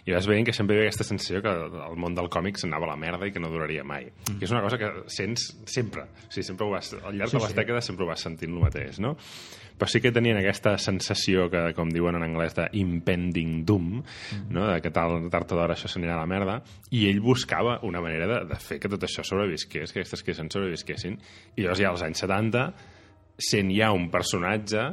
[0.08, 2.86] i vas veient que sempre hi havia aquesta sensació que el món del còmic s'anava
[2.88, 4.06] a la merda i que no duraria mai.
[4.08, 4.38] Mm.
[4.40, 6.06] Que és una cosa que sents sempre.
[6.08, 7.58] O sigui, sempre ho vas, al llarg Sí, de les sí.
[7.58, 9.18] dècades sempre ho vas sentint el mateix, no?
[9.78, 14.00] Però sí que tenien aquesta sensació que, com diuen en anglès, de impending doom,
[14.50, 14.64] no?
[14.72, 16.56] de que tard, tard o d'hora això s'anirà a la merda,
[16.90, 20.56] i ell buscava una manera de, de fer que tot això sobrevisqués, que aquestes creacions
[20.56, 21.20] sobrevisquessin,
[21.54, 22.64] i llavors ja als anys 70,
[23.38, 24.88] sent ja un personatge,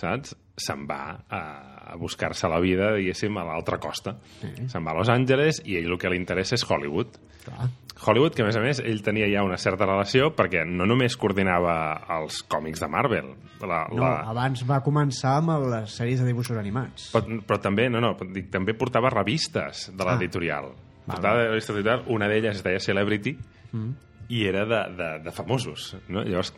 [0.00, 0.32] saps?
[0.56, 1.42] Se'n va a,
[1.82, 4.16] a buscar-se la vida, diguéssim, a l'altra costa.
[4.40, 7.16] Se'n va a Los Angeles i ell el que li interessa és Hollywood.
[7.44, 7.68] Clar.
[8.04, 11.14] Hollywood, que a més a més ell tenia ja una certa relació perquè no només
[11.16, 11.74] coordinava
[12.18, 13.28] els còmics de Marvel,
[13.62, 17.10] la, No, la, abans va començar amb les sèries de dibuixos animats.
[17.14, 20.12] però, però també, no, no, dic, també portava revistes de Ah.
[20.16, 20.72] l'editorial.
[21.06, 23.36] Portava revistes d'editorial, una d'elles es deia Celebrity
[23.72, 23.92] Mm.
[24.28, 25.96] i era de, de, de famosos.
[26.08, 26.22] No?
[26.24, 26.52] Llavors,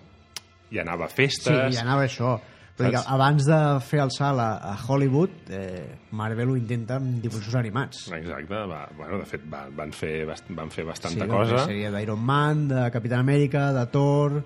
[0.71, 1.75] hi anava a Sí, festes...
[1.75, 2.39] i anava això.
[2.75, 3.07] Però Saps?
[3.15, 8.09] abans de fer el salt a, a Hollywood, eh, Marvel ho intenta amb dibuixos animats.
[8.17, 11.67] Exacte, va, bueno, de fet va, van, fer, van fer Sí, bastanta va fer cosa.
[11.69, 14.41] sèrie d'Iron Man, de Capitán Amèrica, de Thor,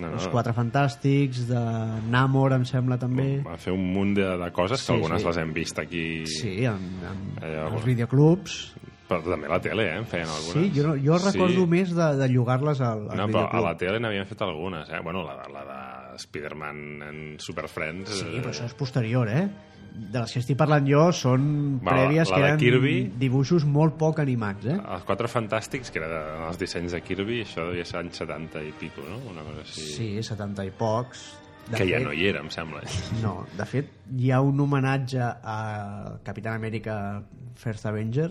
[0.00, 0.14] No, no.
[0.16, 1.60] els Quatre Fantàstics, de
[2.08, 3.40] Namor, em sembla, també.
[3.44, 5.26] Van fer un munt de, de coses que Sí, algunes sí.
[5.28, 6.04] les hem vist aquí...
[6.26, 8.54] Sí, en, en, Allò, els videoclubs.
[9.10, 9.96] Però també a la tele, eh?
[9.98, 10.54] En feien algunes.
[10.54, 13.64] Sí, jo, no, jo recordo més de, de llogar-les al, al No, però a videoclub.
[13.66, 15.00] la tele n'havien fet algunes, eh?
[15.04, 15.80] Bueno, la, la de
[16.18, 18.10] Spider-Man en Super Friends...
[18.20, 19.44] Sí, eh, però això és posterior, eh?
[19.90, 21.42] De les que estic parlant jo són
[21.82, 22.94] Va, prèvies que eren Kirby.
[23.18, 24.76] dibuixos molt poc animats, eh?
[24.78, 28.62] Els Quatre Fantàstics, que era de, els dissenys de Kirby, això devia ser anys 70
[28.68, 29.18] i pico, no?
[29.32, 29.86] Una cosa així.
[29.96, 31.24] Sí, 70 i pocs.
[31.70, 32.84] De que ja fet, no hi era, em sembla.
[33.24, 35.58] No, de fet, hi ha un homenatge a
[36.24, 36.96] Capitán Amèrica
[37.58, 38.30] First Avenger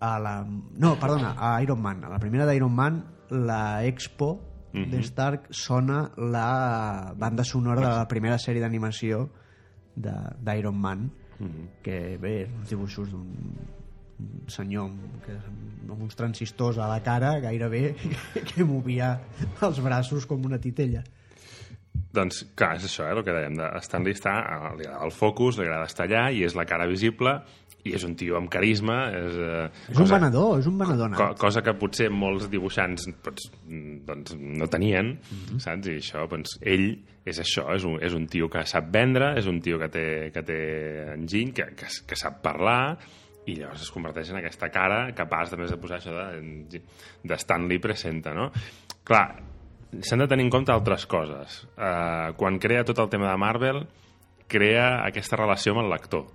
[0.00, 0.34] a la...
[0.46, 2.04] No, perdona, a Iron Man.
[2.04, 4.38] A la primera d'Iron Man, la Expo
[4.86, 4.90] Mhm.
[4.90, 9.28] de Stark sona la banda sonora de la primera sèrie d'animació
[9.96, 11.10] de- d'Iron Man,
[11.82, 13.26] que bé, uns dibuixos d'un
[14.18, 14.90] un senyor
[15.24, 15.30] que,
[15.88, 17.94] amb uns transistors a la cara gairebé
[18.48, 19.12] que movia
[19.62, 21.04] els braços com una titella
[22.12, 23.54] Doncs, clar, és això, eh, el que dèiem.
[23.58, 24.32] De Stanley està,
[24.78, 27.36] li agrada el focus, li agrada estar allà, i és la cara visible,
[27.88, 28.98] i és un tio amb carisma.
[29.18, 33.50] És, eh, és un venedor, és un venedor co cosa que potser molts dibuixants doncs,
[33.66, 35.14] mm, doncs, no tenien,
[35.56, 35.88] saps?
[35.88, 36.90] I això, doncs, ell
[37.28, 40.06] és això, és un, és un tio que sap vendre, és un tio que té,
[40.34, 40.60] que té
[41.14, 42.96] enginy, que, que, que sap parlar,
[43.48, 46.82] i llavors es converteix en aquesta cara capaç també de posar això de,
[47.24, 48.50] de Stanley presenta, no?
[49.08, 49.26] Clar,
[50.04, 51.62] s'han de tenir en compte altres coses.
[51.76, 53.82] Uh, quan crea tot el tema de Marvel,
[54.48, 56.26] crea aquesta relació amb el lector.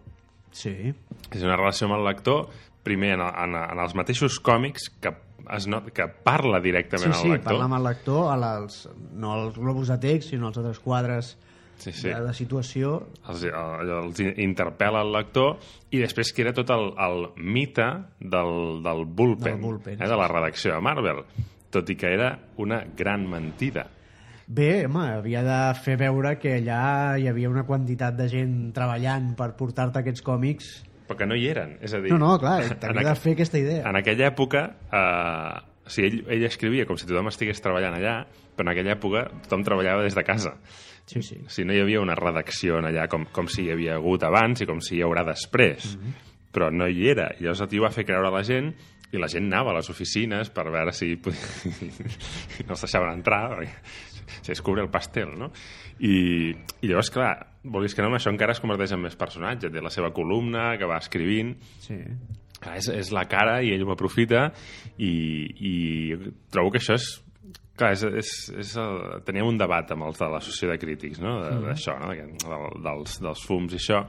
[0.53, 0.93] Sí,
[1.31, 2.47] És una relació amb el lector,
[2.83, 5.13] primer en, en, en els mateixos còmics que,
[5.55, 7.51] es not, que parla sí, directament sí al lector.
[7.53, 8.81] parla amb el lector a les,
[9.15, 11.33] no als globus de text sinó als altres quadres
[11.83, 12.07] Sí, sí.
[12.07, 12.91] de, de situació
[13.27, 15.57] els, els interpel·la el lector
[15.91, 17.87] i després crea tot el, el mite
[18.21, 18.53] del,
[18.85, 21.23] del bullpen, Del bullpen, eh, de la redacció de Marvel,
[21.73, 22.29] tot i que era
[22.61, 23.87] una gran mentida.
[24.47, 29.33] Bé, home, havia de fer veure que allà hi havia una quantitat de gent treballant
[29.39, 30.69] per portar-te aquests còmics.
[31.07, 31.77] Però que no hi eren.
[31.83, 33.83] És a dir, No, no, clar, tenia de fer aquesta idea.
[33.89, 38.17] En aquella època, eh, o sigui, ell, ell escrivia com si tothom estigués treballant allà,
[38.55, 40.55] però en aquella època tothom treballava des de casa.
[41.05, 41.41] Sí, sí.
[41.43, 44.23] O sigui, no hi havia una redacció en allà com, com si hi havia hagut
[44.23, 45.97] abans i com si hi haurà després.
[45.97, 46.13] Mhm.
[46.53, 47.31] Però no hi era.
[47.33, 48.71] I llavors el tio va fer creure a la gent
[49.13, 51.41] i la gent anava a les oficines per veure si podia...
[52.67, 53.69] no els deixaven entrar perquè
[54.43, 55.51] se descubre el pastel, no?
[55.99, 59.69] I, i llavors, clar, vulguis que no, això encara es converteix en més personatge.
[59.71, 61.53] Té la seva columna que va escrivint,
[61.83, 61.99] sí.
[62.63, 64.45] Clar, és, és la cara i ell ho aprofita
[64.97, 65.09] i,
[65.59, 65.73] i
[66.53, 67.07] trobo que això és
[67.75, 68.29] clar, és, és,
[68.61, 71.33] és el, teníem un debat amb els de l'associació de crítics no?
[71.43, 72.13] De- d'això, no?
[72.15, 73.99] de, dels, dels fums i això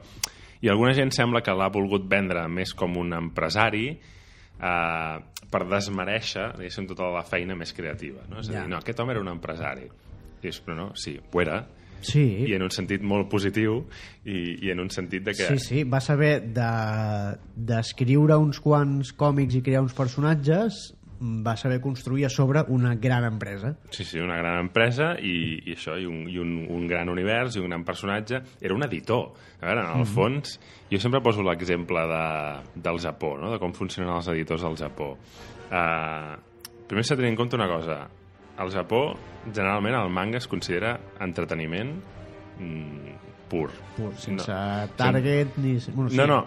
[0.62, 5.16] i alguna gent sembla que l'ha volgut vendre més com un empresari eh,
[5.50, 8.38] per desmereixer diguéssim, tota la feina més creativa no?
[8.38, 8.60] és a Ja.
[8.62, 9.88] dir, no, aquest home era un empresari
[10.44, 11.64] dius, però no, sí, ho era
[12.04, 13.78] Sí, i en un sentit molt positiu
[14.28, 19.14] i, i en un sentit de que sí, sí, va saber de- d'escriure uns quants
[19.16, 20.82] còmics i crear uns personatges,
[21.24, 23.70] va saber construir a sobre una gran empresa.
[23.88, 27.56] Sí, sí, una gran empresa i, i això, i, un, i un, un gran univers
[27.56, 28.42] i un gran personatge.
[28.60, 29.30] Era un editor.
[29.62, 30.58] A veure, en el fons,
[30.90, 32.24] jo sempre poso l'exemple de,
[32.84, 33.54] del Japó, no?
[33.54, 35.14] de com funcionen els editors al Japó.
[35.70, 36.34] Uh,
[36.90, 38.02] primer s'ha de tenir en compte una cosa.
[38.58, 39.14] Al Japó,
[39.52, 41.96] generalment, el manga es considera entreteniment
[42.58, 43.14] mm,
[43.50, 43.70] pur.
[43.96, 44.88] Pur, sense No.
[44.96, 45.78] target ni...
[45.92, 46.16] Bueno, sí.
[46.16, 46.40] No, no,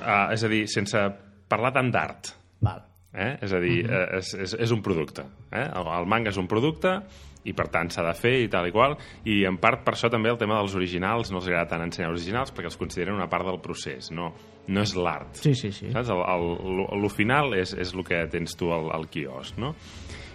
[0.00, 1.00] uh, és a dir, sense
[1.48, 2.34] parlar tant d'art.
[2.64, 2.84] Val.
[3.14, 3.36] Eh?
[3.46, 4.18] És a dir, uh -huh.
[4.18, 5.22] és, és, és un producte.
[5.52, 5.68] Eh?
[5.74, 7.00] El, el manga és un producte
[7.44, 10.10] i per tant s'ha de fer i tal i qual i en part per això
[10.10, 13.28] també el tema dels originals no els agrada tant ensenyar originals perquè els consideren una
[13.28, 14.32] part del procés, no,
[14.66, 15.90] no és l'art Sí, sí, sí.
[15.92, 16.08] saps?
[16.08, 16.46] El, el,
[16.78, 19.74] lo, lo final és, és el que tens tu al, al quiosc no?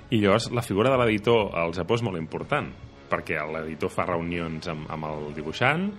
[0.09, 2.71] I llavors la figura de l'editor al Japó és molt important
[3.09, 5.89] perquè l'editor fa reunions amb, amb el dibuixant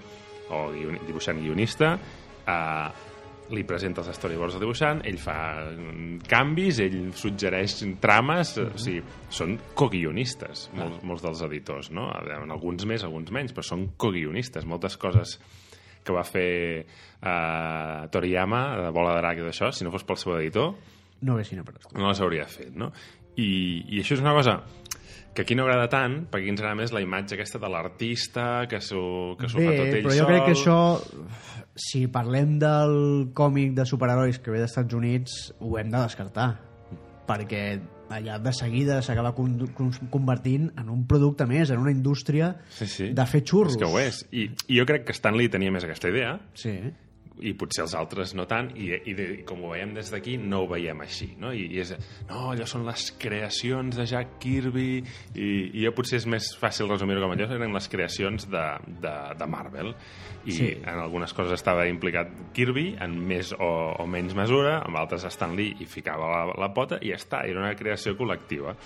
[0.50, 1.94] o guion, dibuixant guionista
[2.46, 3.08] eh,
[3.50, 5.36] li presenta els storyboards al dibuixant, ell fa
[5.72, 8.74] mm, canvis, ell suggereix trames, mm -hmm.
[8.74, 12.10] o sigui, són co-guionistes, molts, molts dels editors, no?
[12.10, 14.64] Alguns més, alguns menys, però són co-guionistes.
[14.64, 15.40] Moltes coses
[16.04, 16.86] que va fer
[17.22, 20.74] eh, Toriyama, de Bola de Drac i d'això, si no fos pel seu editor,
[21.20, 21.58] No haguessin
[21.92, 22.92] no les hauria fet, no?
[23.40, 23.50] I,
[23.96, 24.58] i això és una cosa
[25.32, 28.46] que aquí no agrada tant, perquè aquí ens agrada més la imatge aquesta de l'artista,
[28.68, 30.30] que s'ho que fa tot ell però jo sol...
[30.32, 30.78] crec que això,
[31.78, 32.96] si parlem del
[33.38, 36.48] còmic de superherois que ve dels Estats Units, ho hem de descartar.
[37.30, 37.62] Perquè
[38.10, 42.88] allà de seguida s'acaba con con convertint en un producte més, en una indústria Sí,
[42.90, 43.12] sí.
[43.14, 43.76] de fer xurros.
[43.76, 44.24] És que ho és.
[44.34, 46.74] I, I jo crec que Stanley tenia més aquesta idea, Sí.
[47.46, 50.36] I potser els altres no tant, i, i, de, i com ho veiem des d'aquí,
[50.40, 51.52] no ho veiem així, no?
[51.56, 51.94] I, i és,
[52.28, 54.88] no, allò són les creacions de Jack Kirby,
[55.34, 58.66] i, i jo potser és més fàcil resumir-ho com allò, eren les creacions de,
[59.00, 59.94] de, de Marvel,
[60.44, 60.70] i Sí.
[60.80, 65.56] en algunes coses estava implicat Kirby, en més o, o menys mesura, amb altres Stan
[65.56, 68.76] Lee, i ficava la, la pota, i ja està, era una creació col·lectiva.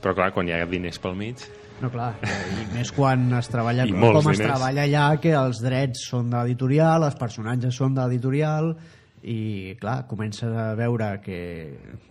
[0.00, 1.42] Però clar, quan hi ha diners pel mig,
[1.80, 2.14] No, clar,
[2.60, 4.40] i més quan es treballa I com es diners.
[4.50, 8.74] treballa allà, que els drets són de l'editorial, els personatges són de l'editorial,
[9.22, 11.38] i clar, comença a veure que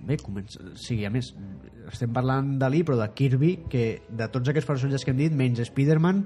[0.06, 1.32] bé, comença, sí, a més
[1.92, 5.34] estem parlant de Lee, però de Kirby que de tots aquests personatges que hem dit
[5.34, 6.24] menys Spider-Man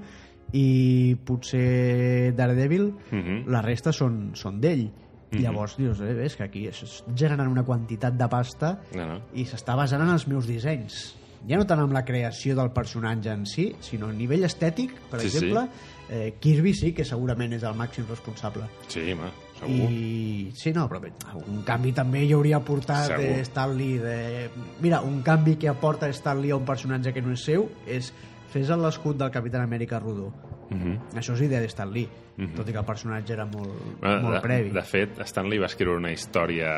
[0.53, 3.45] i potser Daredevil Mhm.
[3.47, 4.89] la resta són, són d'ell
[5.33, 9.19] i llavors dius, eh, ves que aquí es generant una quantitat de pasta no, no.
[9.33, 11.15] i s'està basant en els meus dissenys
[11.47, 15.19] ja no tant amb la creació del personatge en si, sinó a nivell estètic, per
[15.21, 15.37] Sí, sí.
[15.37, 15.67] exemple,
[16.09, 18.63] eh, Kirby sí que segurament és el màxim responsable.
[18.87, 19.89] Sí, home, segur.
[19.91, 21.11] I sí, no, però bé,
[21.47, 23.23] un canvi també hi hauria portat Segur.
[23.25, 24.49] eh, Stan Lee de...
[24.81, 28.13] Mira, un canvi que aporta Stan Lee a un personatge que no és seu és
[28.53, 30.31] fes l'escut del Capitán Amèrica rodó.
[30.69, 31.15] Mhm.
[31.17, 32.07] Això és idea de Stan Lee,
[32.55, 34.69] tot i que el personatge era molt, Bueno, molt de, previ.
[34.71, 36.69] de fet, Stan Lee va escriure una història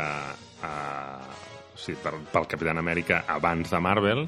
[0.63, 4.25] uh, o sigui, per, pel Capitán Amèrica abans de Marvel,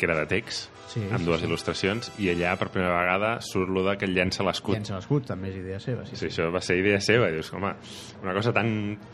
[0.00, 1.46] que era de text, Sí, amb sí, dues sí.
[1.46, 4.74] il·lustracions, i allà per primera vegada surt lo de que llença l'escut.
[4.74, 6.02] Llença l'escut, també és idea seva.
[6.08, 7.28] Sí, Sí, això va ser idea seva.
[7.30, 7.70] Dius, home,
[8.24, 8.72] una cosa tan,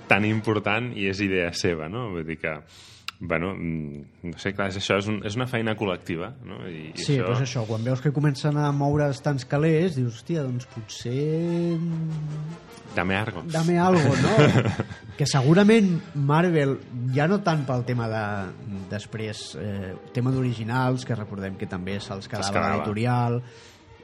[0.09, 2.07] tan important i és idea seva, no?
[2.15, 2.55] Vull dir que,
[3.21, 6.61] bueno, mm, no sé, clar, és això, és, un, és una feina col·lectiva, no?
[6.69, 7.31] I, i Sí, això...
[7.31, 11.79] doncs això, quan veus que comencen a moure's tants calés, dius, hòstia, doncs potser...
[12.97, 13.43] Dame algo.
[13.53, 14.35] Dame algo, no?
[15.19, 15.91] que segurament
[16.29, 16.77] Marvel,
[17.17, 18.25] ja no tant pel tema de,
[18.93, 22.71] després, eh, tema d'originals, que recordem que també se'ls quedava, quedava.
[22.77, 23.41] l'editorial,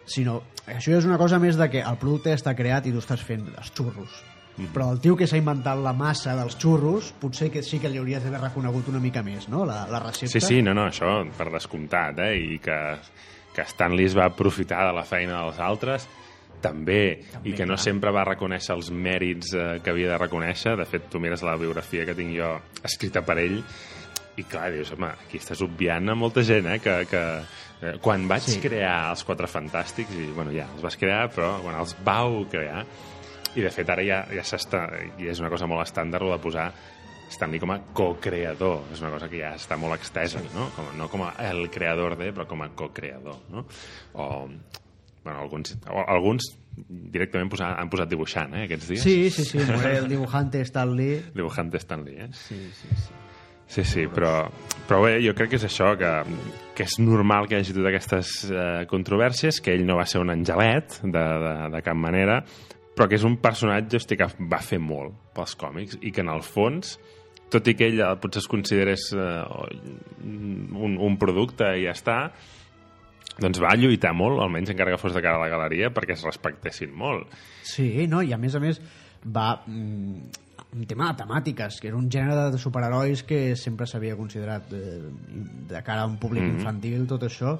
[0.09, 3.25] sinó, això és una cosa més de que el producte està creat i tu estàs
[3.25, 4.22] fent els xurros.
[4.57, 4.73] Mhm.
[4.75, 7.99] Però el tio que s'ha inventat la massa dels xurros, potser que sí que li
[7.99, 10.38] hauries d'haver reconegut una mica més, no?, la, la recepta.
[10.38, 12.35] Sí, sí, no, no, això per descomptat, eh?
[12.37, 12.79] I que,
[13.55, 16.09] que Stan Lee es va aprofitar de la feina dels altres,
[16.62, 17.83] també, També, i que no clar.
[17.83, 20.77] sempre va reconèixer els mèrits eh, que havia de reconèixer.
[20.79, 22.53] De fet, tu mires la biografia que tinc jo
[22.87, 23.59] escrita per ell,
[24.38, 27.23] i clar, dius, home, aquí estàs obviant a molta gent, eh, que, que
[27.83, 28.61] eh, quan vaig sí.
[28.62, 32.87] crear els Quatre Fantàstics, i bueno, ja, els vas crear, però quan els vau crear,
[33.57, 34.87] i de fet ara ja, ja s'està,
[35.21, 36.71] i és una cosa molt estàndard, de posar
[37.33, 40.53] Stan Lee com a co-creador, és una cosa que ja està molt extesa, sí.
[40.53, 40.69] no?
[40.77, 43.65] Com, no com a el creador de, però com a co-creador, no?
[44.12, 44.27] O,
[45.25, 49.03] bueno, alguns, o, alguns directament posa, han posat dibuixant, eh, aquests dies.
[49.05, 51.21] Sí, sí, sí, el dibujante Stan Lee.
[51.38, 52.31] Dibujant Stan Lee, eh?
[52.37, 53.19] Sí, sí, sí.
[53.73, 54.51] Sí, sí, però,
[54.85, 56.11] però bé, jo crec que és això, que,
[56.77, 60.21] que és normal que hi hagi totes aquestes eh, controvèrsies, que ell no va ser
[60.21, 62.43] un angelet, de, de, de cap manera,
[62.96, 66.28] però que és un personatge hosti, que va fer molt pels còmics i que en
[66.33, 66.98] el fons,
[67.52, 69.44] tot i que ell potser es considerés eh,
[70.24, 72.18] un, un producte i ja està,
[73.40, 76.24] doncs va lluitar molt, almenys encara que fos de cara a la galeria, perquè es
[76.26, 77.33] respectessin molt.
[77.64, 78.22] Sí, no?
[78.22, 78.81] i a més a més
[79.24, 80.40] va mm,
[80.72, 85.00] un tema de temàtiques, que era un gènere de superherois que sempre s'havia considerat eh,
[85.72, 86.59] de cara a un públic Mhm.
[86.59, 87.59] infantil, tot això,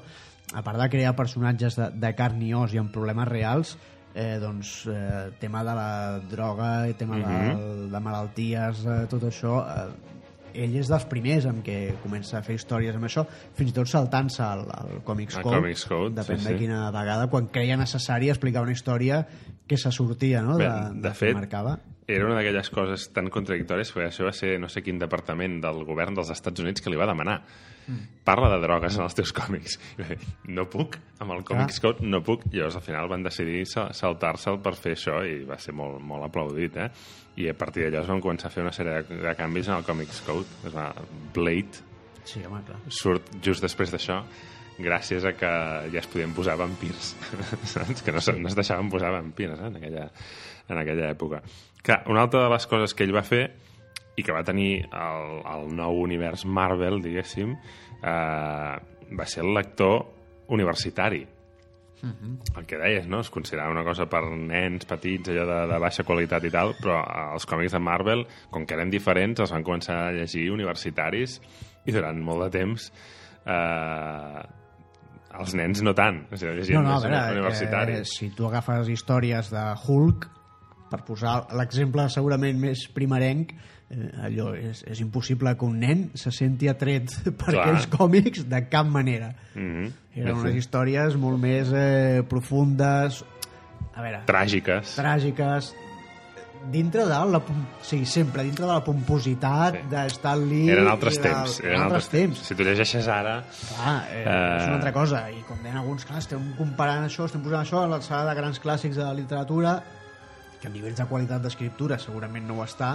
[0.53, 3.77] a part de crear personatges de, de carn i os i amb problemes reals,
[4.15, 7.57] eh, doncs eh, tema de la droga i tema Mhm.
[7.57, 10.11] de, de malalties, eh, tot això eh,
[10.53, 13.23] ell és dels primers amb què comença a fer històries amb això,
[13.57, 16.59] fins i tot saltant-se al, al Comics Code, Comics Code, depèn sí, de sí.
[16.59, 19.25] quina vegada, quan creia necessari explicar una història
[19.67, 20.57] que se sortia no?
[20.57, 21.79] de, Bé, de, de fet, marcava.
[22.07, 25.83] Era una d'aquelles coses tan contradictòries perquè això va ser no sé quin departament del
[25.87, 27.37] govern dels Estats Units que li va demanar
[28.23, 29.77] parla de drogues en els teus còmics
[30.55, 33.89] no puc, amb el Comics Code no puc, i llavors al final van decidir sa-
[33.95, 36.89] saltar-se'l per fer això i va ser molt, molt aplaudit eh?
[37.43, 39.75] i a partir d'allò es van començar a fer una sèrie de, de canvis en
[39.81, 40.89] el Comics Code es va,
[41.35, 41.83] Blade
[42.23, 42.79] Sí, home, clar.
[42.87, 44.21] surt just després d'això
[44.79, 45.49] gràcies a que
[45.91, 47.11] ja es podien posar vampirs
[47.73, 47.99] saps?
[48.01, 49.67] que no, se, no es deixaven posar vampirs eh?
[49.67, 50.07] en, aquella,
[50.69, 51.41] en aquella època
[51.83, 53.43] Clar, una altra de les coses que ell va fer
[54.15, 58.75] i que va tenir el, el nou univers Marvel, diguéssim eh,
[59.19, 60.05] va ser el lector
[60.53, 61.25] universitari.
[62.59, 63.21] El que deies, no?
[63.23, 66.97] Es considerava una cosa per nens petits, allò de, de baixa qualitat i tal, però
[67.31, 71.37] els còmics de Marvel, com que eren diferents, els van començar a llegir universitaris
[71.87, 72.89] i durant molt de temps
[73.47, 74.43] eh,
[75.39, 79.49] els nens no tant, o sigui, No, no, a veure, eh, si tu agafes històries
[79.55, 80.27] de Hulk,
[80.93, 83.53] per posar l'exemple segurament més primerenc,
[83.89, 87.63] eh, allò és, és impossible que un nen se senti atret per Clar.
[87.65, 89.33] aquells còmics de cap manera.
[89.55, 89.91] Mhm.
[90.13, 93.23] Eren Sí, unes històries molt més eh, profundes,
[93.95, 94.93] a veure, Tràgiques.
[94.99, 95.71] tràgiques,
[96.71, 97.41] dintre de la,
[97.83, 99.81] sí, sempre dintre de la pompositat Sí.
[99.83, 99.89] sí.
[99.95, 101.57] de Stan Lee Eren altres del- temps.
[101.59, 102.37] Eren altres temps.
[102.47, 103.43] Si tu llegeixes ara...
[103.73, 104.57] Clar, eh, Eh.
[104.61, 105.25] és una altra cosa.
[105.31, 108.61] I com deien alguns, clar, estem comparant això, estem posant això a l'alçada de grans
[108.63, 109.75] clàssics de la literatura,
[110.63, 112.93] que a nivells de qualitat d'escriptura segurament no ho està,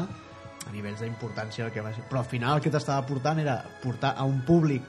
[0.64, 2.06] a nivells d'importància que va ser.
[2.08, 4.88] Però al final el que t'estava portant era portar a un públic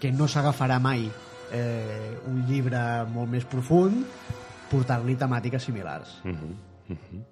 [0.00, 1.08] que no s'agafarà mai
[1.50, 4.06] eh, un llibre molt més profund,
[4.70, 6.20] portar-li temàtiques similars.
[6.22, 6.54] Mhm,
[6.94, 7.24] mhm.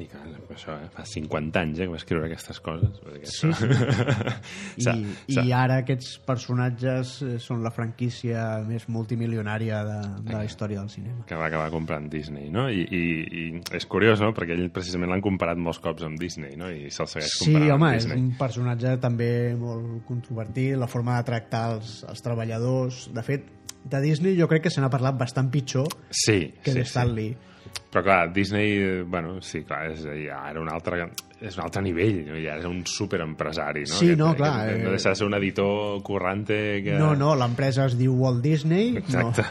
[0.00, 0.22] I clar,
[0.54, 0.86] això, eh?
[0.94, 2.94] fa 50 anys eh, que va escriure aquestes coses.
[3.28, 3.66] Sí, això-
[4.78, 10.32] I, Sa- I sa- ara aquests personatges eh, són la franquícia més multimilionària de, de
[10.32, 11.26] la història del cinema.
[11.28, 12.68] que va acabar comprant Disney, no?
[12.72, 13.02] I, i,
[13.42, 13.44] i
[13.76, 17.06] és curiós, no?, perquè ell precisament l'han comparat molts cops amb Disney, no?, i se'l
[17.10, 18.22] segueix Sí, comparant home, amb és Disney.
[18.24, 19.30] un personatge també
[19.60, 23.08] molt controvertit, la forma de tractar els, els treballadors.
[23.12, 23.44] De fet,
[23.84, 27.32] de Disney jo crec que se n'ha parlat bastant pitjor Sí, que sí, de Stanley.
[27.34, 27.48] sí.
[27.92, 31.10] Però clar, Disney, eh, bueno, sí, clar, és, ja era un altre,
[31.44, 32.38] és un altre nivell, no?
[32.40, 33.98] ja és un superempresari, no?
[33.98, 34.94] Sí, que, no, que, clar, Que, no eh.
[34.94, 36.56] deixa de ser un editor corrante
[36.86, 36.96] que...
[36.96, 38.94] No, no, l'empresa es diu Walt Disney.
[39.02, 39.44] Exacte.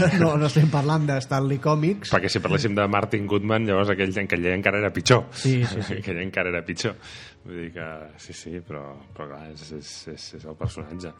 [0.00, 2.10] No, no, no estem parlant de Stanley Comics.
[2.16, 5.28] Perquè si parléssim de Martin Goodman, llavors aquell, aquell encara era pitjor.
[5.30, 5.98] Sí, sí, sí.
[6.02, 6.98] aquell encara era pitjor.
[7.46, 7.90] Vull dir que
[8.26, 11.14] sí, sí, però, però clar, és, és, és, és el personatge.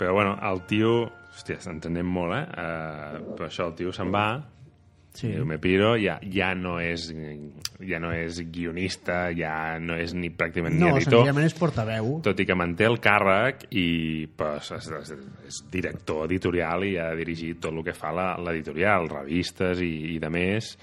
[0.00, 0.94] Però bueno, el tio...
[1.30, 2.46] Hòstia, ens entenem molt, eh?
[2.58, 4.24] Uh, però això, el tio se'n va,
[5.12, 5.26] Sí.
[5.32, 7.08] Diu, me piro, ja, ja, no és,
[7.82, 12.12] ja no és guionista, ja no és ni pràcticament No, ni editor, senzillament és portaveu.
[12.22, 15.10] tot i que manté el càrrec i pues, és, és,
[15.48, 20.18] és director editorial i ha dirigit tot el que fa la- l'editorial, revistes i, i
[20.22, 20.76] de més,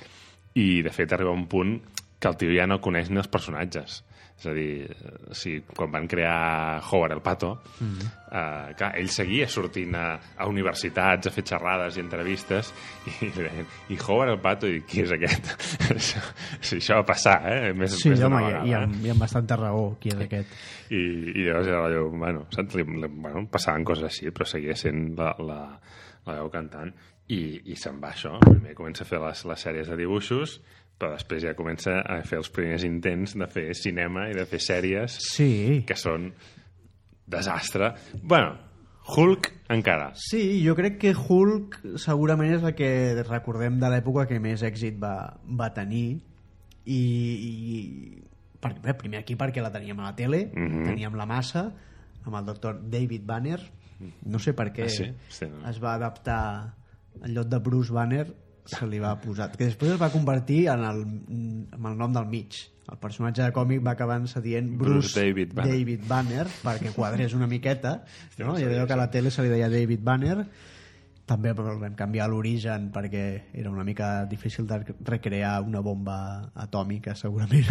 [0.59, 1.77] i de fet arriba un punt
[2.19, 4.03] que el tio ja no coneix ni els personatges.
[4.37, 4.85] És a dir,
[5.33, 8.09] sigui, quan van crear Howard el Pato, mm -hmm.
[8.29, 12.73] eh, clar, ell seguia sortint a, a universitats a fer xerrades i entrevistes
[13.07, 15.45] i li deien, i Howard el Pato, i qui és aquest?
[16.61, 17.73] sí, això va passar, eh?
[17.73, 18.75] Més, Sí, més home, i, vegada, i, eh?
[18.75, 20.47] amb, i amb bastanta raó, qui és aquest.
[20.89, 21.01] i,
[21.33, 22.75] i llavors era allò, bueno, saps?
[22.75, 25.79] Li, li, bueno, passaven coses així, però seguia sent la, la,
[26.27, 26.93] la veu cantant
[27.27, 28.37] i, i se'n va això.
[28.39, 30.61] Primer comença a fer les, les sèries de dibuixos,
[30.97, 34.59] però després ja comença a fer els primers intents de fer cinema i de fer
[34.59, 35.83] sèries Sí.
[35.85, 36.31] que són
[37.27, 37.93] desastre.
[38.23, 38.57] Bueno,
[39.07, 40.11] Hulk encara.
[40.15, 44.97] Sí, jo crec que Hulk segurament és el que recordem de l'època que més èxit
[44.99, 46.19] va, va tenir
[46.87, 48.23] i, i
[48.59, 50.83] per, bé, primer aquí perquè la teníem a la tele, Mhm.
[50.85, 51.71] teníem la massa
[52.25, 53.59] amb el doctor David Banner
[54.25, 55.07] no sé per què Ah, sí?
[55.29, 55.67] Sí, no.
[55.69, 56.73] es va adaptar
[57.23, 58.27] en lloc de Bruce Banner
[58.67, 62.27] se li va posar que després es va convertir en el, en el nom del
[62.31, 62.57] mig
[62.87, 65.73] el personatge de còmic va acabar-se dient Bruce, Bruce David Banner.
[65.73, 67.97] David Banner perquè quadrés una miqueta
[68.39, 68.53] no?
[68.53, 70.37] no i allò que a la tele se li deia David Banner
[71.27, 76.17] també però vam canviar l'origen perquè era una mica difícil de recrear una bomba
[76.55, 77.67] atòmica segurament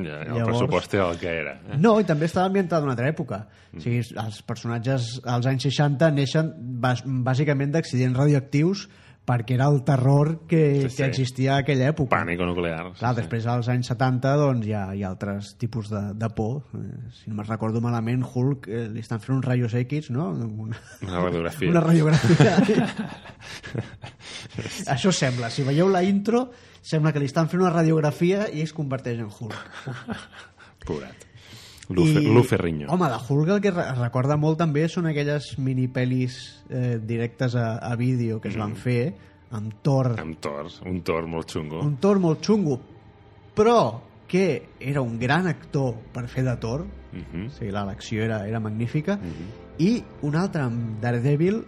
[0.00, 1.52] Ja, el Llavors- pressupost era el que era.
[1.66, 1.76] Eh?
[1.82, 3.40] no, i també estava ambientat en una altra època
[3.74, 8.84] o sigui, els personatges als anys 60 neixen bàs bàsicament d'accidents radioactius
[9.30, 10.96] perquè era el terror que, Sí, sí.
[10.98, 12.88] que existia a aquella època Pànico nuclear.
[12.98, 16.64] Clar, després als anys 70 doncs, hi, ha, hi ha altres tipus de, de por.
[16.74, 20.32] Eh, si no me'n recordo malament, Hulk eh, li estan fent uns rayos X, no?
[20.34, 20.74] Una,
[21.06, 21.70] Una radiografia.
[21.70, 22.58] una radiografia.
[24.96, 25.50] Això sembla.
[25.54, 26.48] Si veieu la intro,
[26.82, 29.56] sembla que li estan fent una radiografia i es converteix en Hulk.
[30.86, 31.29] Pobret.
[31.90, 32.88] Lufe, I, Luferriño.
[32.88, 37.96] Home, de Hulk el que recorda molt també són aquelles minipelis eh, directes a, a
[37.96, 39.12] vídeo que es van fer
[39.50, 41.80] amb Thor Amb Thor, un Thor molt xungo.
[41.82, 42.80] un Thor molt xungo
[43.56, 47.46] però que era un gran actor per fer de Thor Mhm.
[47.48, 49.16] o sigui, l'elecció era, era magnífica
[49.82, 51.64] i un altre amb Daredevil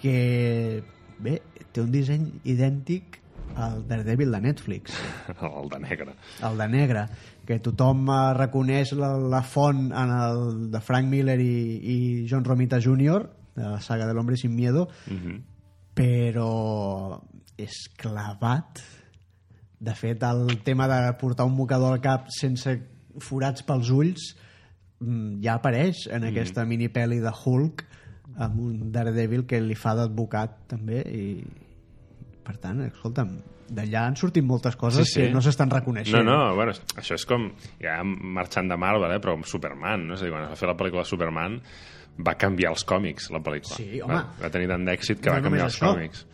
[0.00, 0.82] que
[1.22, 3.20] bé, té un disseny idèntic
[3.54, 4.96] al Daredevil de Netflix
[5.42, 6.14] El de negre.
[6.42, 7.06] el de negre
[7.46, 11.96] que tothom eh, reconeix la, la font en el de Frank Miller i, i
[12.30, 13.26] John Romita Jr.
[13.56, 15.40] de la saga de l'Hombre sin miedo Mhm.
[15.94, 17.20] però
[17.58, 18.80] és clavat
[19.82, 22.78] de fet el tema de portar un mocador al cap sense
[23.20, 24.28] forats pels ulls
[25.00, 27.84] mm, ja apareix en aquesta minipeli de Hulk
[28.38, 31.26] amb un Daredevil que li fa d'advocat també i
[32.42, 33.36] per tant, escolta'm
[33.74, 35.20] d'allà han sortit moltes coses Sí, sí.
[35.26, 37.50] que no s'estan reconeixent No, no, bueno, això és com...
[37.80, 40.14] Ja marxant de Marvel, eh, però amb Superman, no?
[40.14, 41.60] És a dir, quan es va fer la pel·lícula de Superman
[42.26, 43.76] va canviar els còmics, la pel·lícula.
[43.76, 44.14] Sí, home.
[44.14, 45.94] Va, va tenir tant d'èxit que No va canviar els això.
[45.94, 46.26] còmics.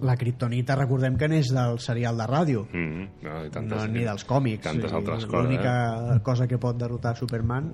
[0.00, 3.08] la kriptonita recordem que n'és del serial de ràdio Mm -hmm.
[3.22, 5.44] no, i tantes, no, ni dels còmics Tantes altres coses.
[5.44, 6.20] l'única Eh?
[6.22, 7.72] cosa que pot derrotar Superman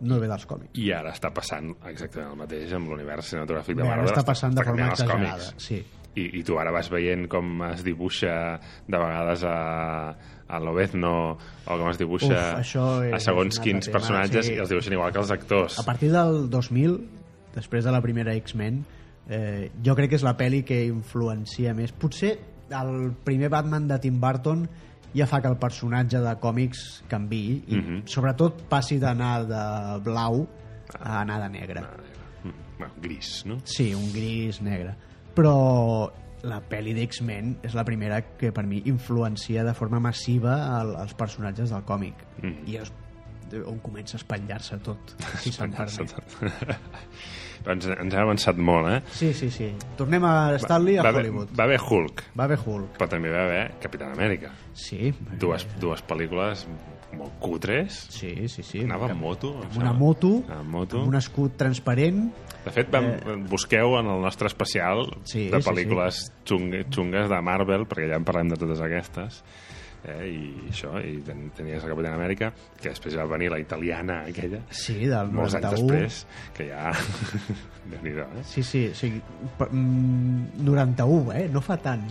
[0.00, 3.82] no ve dels còmics I ara està passant exactament el mateix amb l'univers cinematogràfic de
[3.82, 4.14] Bé, ara Marvel.
[4.14, 5.84] està passant de forma exagerada sí.
[6.16, 8.58] I, I tu ara vas veient com es dibuixa
[8.88, 10.16] de vegades a,
[10.50, 12.72] a l'Obezno o com es dibuixa Uf,
[13.14, 14.54] a segons quins tema, personatges sí.
[14.56, 15.78] i els dibuixen igual que els actors.
[15.78, 16.96] a partir del 2000
[17.54, 18.82] després de la primera X-Men
[19.30, 22.36] eh, jo crec que és la pel·li que influencia més potser
[22.70, 24.66] el primer Batman de Tim Burton
[25.14, 28.02] ja fa que el personatge de còmics canvi i Mhm.
[28.06, 29.62] sobretot passi d'anar de
[30.06, 30.46] blau
[30.98, 31.82] a anar de negre
[32.42, 33.58] Mm, bueno, gris, no?
[33.64, 34.94] Sí, un gris negre.
[35.40, 36.10] Però
[36.44, 41.12] la pel·li d'X-Men és la primera que per mi influencia de forma massiva el, els
[41.16, 42.20] personatges del còmic.
[42.42, 42.58] Mm.
[42.68, 42.92] i és
[43.66, 46.12] on comença a espatllar-se tot si se'm permet.
[47.66, 49.00] doncs ens hem avançat molt, eh?
[49.16, 49.72] sí, sí, sí.
[49.98, 51.50] Tornem a Stanley a va, haver- Hollywood.
[51.58, 52.94] va haver Hulk, va haver Hulk.
[53.00, 54.52] Però també va haver Capitán Amèrica.
[54.72, 55.10] sí,
[55.42, 56.62] Dues, dues pel·lícules
[57.18, 58.06] molt cutres.
[58.10, 59.54] sí, sí, sí Anava amb moto.
[59.64, 61.00] amb una moto Amb moto.
[61.00, 62.30] amb un escut transparent
[62.64, 63.06] De fet, vam,
[63.48, 65.18] busqueu en el nostre especial Eh.
[65.24, 69.42] Sí, de sí, pel·lícules xung, xungues de Marvel, perquè ja en parlem de totes aquestes,
[70.04, 74.20] eh, i això, i ten, tenies el Capitán Amèrica, que després va venir la italiana
[74.28, 76.92] aquella, sí, del molts anys 91 després, que ja...
[77.90, 78.44] déu nhi eh?
[78.44, 79.08] sí, sí, sí
[79.58, 81.48] per- mm, 91, eh?
[81.50, 82.04] no fa tant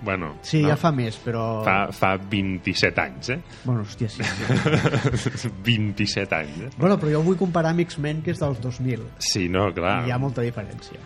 [0.00, 3.38] Bueno, sí, no, ja fa més, però fa, fa 27 anys, eh?
[3.64, 5.50] bueno, hòstia, sí, sí.
[5.66, 6.72] 27 anys, eh?
[6.78, 9.08] Bueno, però jo vull comparar amb X-Men, que és dels 2000.
[9.18, 10.04] Sí, no, clar.
[10.06, 11.02] I hi ha molta diferència.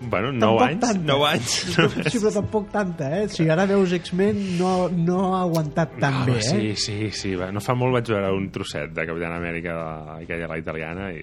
[0.00, 1.12] Bueno, 9 Tampoc anys, tanta.
[1.12, 1.54] 9 anys.
[2.12, 3.28] Sí, però tampoc tanta, eh?
[3.32, 6.48] Si ara veus X-Men, no, no ha aguantat tan no, bé, eh?
[6.48, 7.34] Sí, sí, sí.
[7.38, 7.52] Va.
[7.54, 9.78] No fa molt vaig veure un trosset de Capitán Amèrica,
[10.18, 11.22] aquella, la italiana, i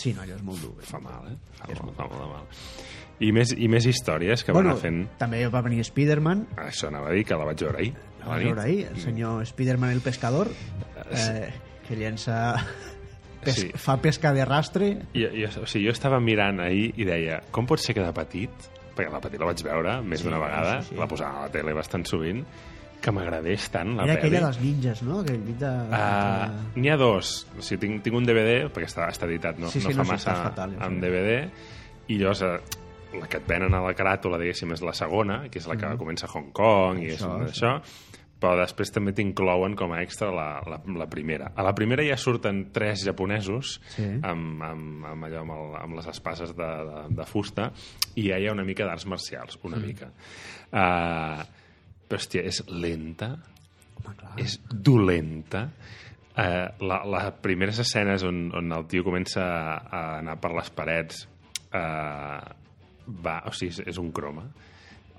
[0.00, 0.72] Sí, no, allò és molt dur.
[0.88, 1.36] fa mal, eh?
[1.58, 2.46] Fa molt, fa molt de mal.
[3.20, 5.00] I més, I més històries que Bueno, van fent...
[5.20, 7.92] també va venir Spider-Man, Això anava a dir, que la vaig veure ahir.
[8.22, 10.48] la vas veure ahir, el senyor Spider-Man el pescador,
[11.10, 11.50] eh,
[11.88, 12.38] que llença...
[13.40, 13.70] Pes Sí.
[13.80, 14.88] Fa pesca de rastre.
[15.16, 18.10] I, i, o sigui, jo estava mirant ahir i deia, com pot ser que de
[18.12, 18.66] petit,
[18.96, 20.98] perquè de petit la vaig veure més Sí, d'una vegada, sí, sí.
[21.00, 22.42] la posava a la tele bastant sovint,
[23.00, 25.22] que m'agradés tant la Era aquella dels ninjas, no?
[25.24, 25.70] Que lluita...
[25.88, 27.46] Uh, N'hi ha dos.
[27.56, 30.04] O sigui, tinc, tinc un DVD, perquè està, està editat, no, Sí, sí, no fa
[30.04, 31.00] no, massa fatal, en.
[31.00, 31.38] DVD,
[32.12, 32.52] i llavors eh,
[33.18, 35.96] la que et venen a la caràtula, diguéssim, és la segona, que és la que
[35.98, 37.42] comença a Hong Kong, i és Mm.
[37.48, 37.72] Això, això,
[38.40, 41.50] però després també t'inclouen com a extra la, la, la primera.
[41.54, 44.06] A la primera ja surten tres japonesos Sí.
[44.22, 47.70] amb, amb, amb, allò, amb, el, amb les espases de, de, de fusta
[48.16, 49.84] i ja hi ha una mica d'arts marcials, una Mm.
[49.86, 50.06] mica.
[50.72, 51.42] Uh,
[52.08, 53.34] però, hòstia, és lenta,
[54.04, 54.32] Home, clar.
[54.38, 55.68] és dolenta.
[56.40, 59.42] Eh, la, les primeres escenes on, on el tio comença
[59.76, 61.26] a, anar per les parets
[61.74, 62.40] eh,
[63.06, 64.48] va, o sigui, és, un croma.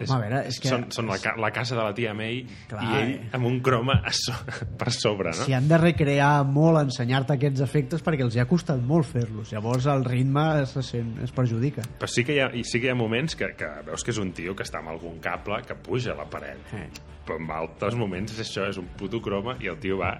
[0.02, 2.14] És, Home, a veure, és que- Són, són la, ca- la casa de la tia
[2.18, 3.30] May Clar, i ell eh?
[3.38, 4.34] amb un croma a so,
[4.80, 5.44] per sobre, no?
[5.46, 9.52] Si han de recrear molt, ensenyar-te aquests efectes perquè els hi ha costat molt fer-los.
[9.54, 11.84] Llavors el ritme es, sent, es perjudica.
[12.00, 14.16] Però sí que hi ha, i sí que hi ha moments que, que veus que
[14.16, 16.74] és un tio que està amb algun cable que puja a la paret.
[16.74, 16.88] Eh.
[17.26, 20.15] Però en altres moments això, és un puto croma i el tio va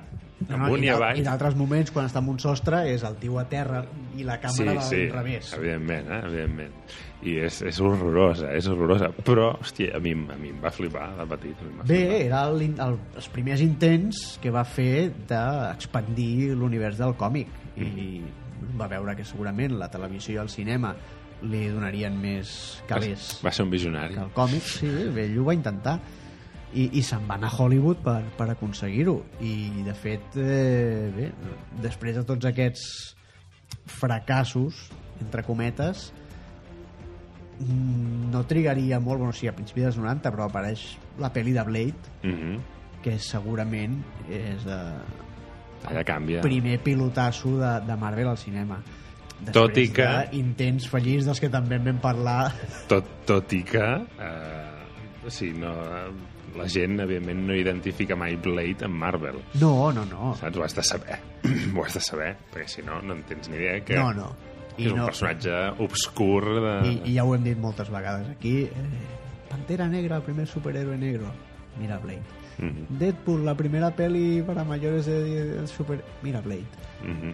[0.49, 1.19] No, amunt i i, avall.
[1.19, 3.83] I d'altres moments, quan està en un sostre, és el tio a terra
[4.17, 5.51] i la Sí, càmera sí, al revés.
[5.53, 6.21] evidentment, eh?
[6.25, 6.71] evidentment.
[7.21, 9.11] I és, és horrorosa, és horrorosa.
[9.21, 11.61] Però, hòstia, a mi, a mi em va flipar de petit.
[11.77, 12.21] Va Bé, flipar.
[12.25, 17.47] era el, el, els primers intents que va fer d'expandir l'univers del còmic
[17.77, 18.21] i
[18.79, 20.95] va veure que segurament la televisió i el cinema
[21.49, 24.17] li donarien més calés Va ser un visionari.
[24.21, 25.99] el còmic, sí, bé, ell ho va intentar
[26.74, 31.32] i, i se'n va anar a Hollywood per, per aconseguir-ho i de fet eh, bé,
[31.84, 33.15] després de tots aquests
[33.86, 34.89] fracassos
[35.22, 36.11] entre cometes
[37.59, 40.86] mm, no trigaria molt, bueno, sí, a principis dels 90 però apareix
[41.19, 42.59] la pel·li de Blade Mm -hmm.
[43.03, 44.80] que segurament és de
[45.89, 46.41] Allà canvia.
[46.41, 48.82] primer pilotasso de, de Marvel al cinema
[49.41, 52.51] Després Tot i que- intents fallits dels que també en vam parlar
[52.88, 53.80] Tot, tot i que...
[54.19, 55.74] Eh, sigui, no,
[56.57, 59.41] la gent, evidentment, no identifica mai Blade amb Marvel.
[59.61, 60.57] no, no, no Saps?
[60.57, 61.19] Ho has de saber.
[61.75, 64.31] Ho has de saber, perquè si no, no en tens ni idea que, no, no
[64.75, 66.75] que és un personatge obscur de...
[66.87, 68.85] I, i ja ho hem dit moltes vegades aquí eh,
[69.49, 71.31] Pantera Negra, el primer superhéroe negro
[71.79, 76.03] mira Blade Mhm, Deadpool, la primera peli para mayores de, de super...
[76.21, 76.67] mira Blade
[77.03, 77.33] mhm.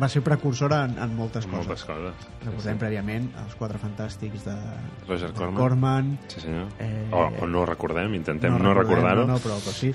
[0.00, 2.24] Va ser precursora en, en moltes coses Moltes coses.
[2.44, 4.54] recordem prèviament els quatre fantàstics de,
[5.08, 5.56] Roger de Corman.
[5.60, 6.68] Corman Sí, senyor.
[6.82, 9.26] Eh, o, o no recordem, intentem no, recordem, recordar-ho.
[9.26, 9.92] no, no, però, però sí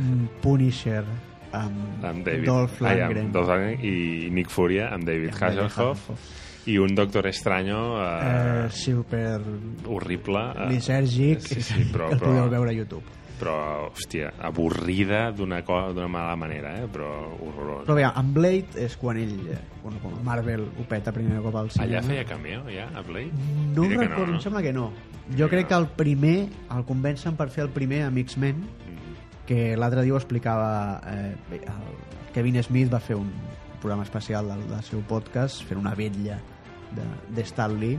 [0.00, 1.04] Mm, Punisher
[1.52, 5.42] amb, amb David Dolph ai, Lundgren amb Dolph Lundgren i Nick Furia amb David Amb
[5.42, 9.40] Hasselhoff i un Doctor Extraño eh, eh, super
[9.88, 13.56] horrible eh, lisèrgic sí, sí, però, que el podeu però, veure a YouTube però
[13.88, 16.86] hòstia, avorrida d'una d'una mala manera eh?
[16.92, 17.08] però
[17.40, 21.40] horrorosa però bé, amb Blade és quan ell eh, bueno, quan Marvel ho peta primer
[21.42, 23.32] cop al cinema allà feia cameo ja a Blade?
[23.74, 24.90] no Diré que recordo, no, em sembla que no
[25.38, 26.36] jo crec que el primer
[26.76, 29.16] el convencen per fer el primer amb X-Men Mm,
[29.46, 33.30] que l'altre dia ho explicava eh, el Kevin Smith va fer un
[33.80, 36.36] programa especial del, del seu podcast fent una vetlla
[36.94, 37.98] de, de Stan Lee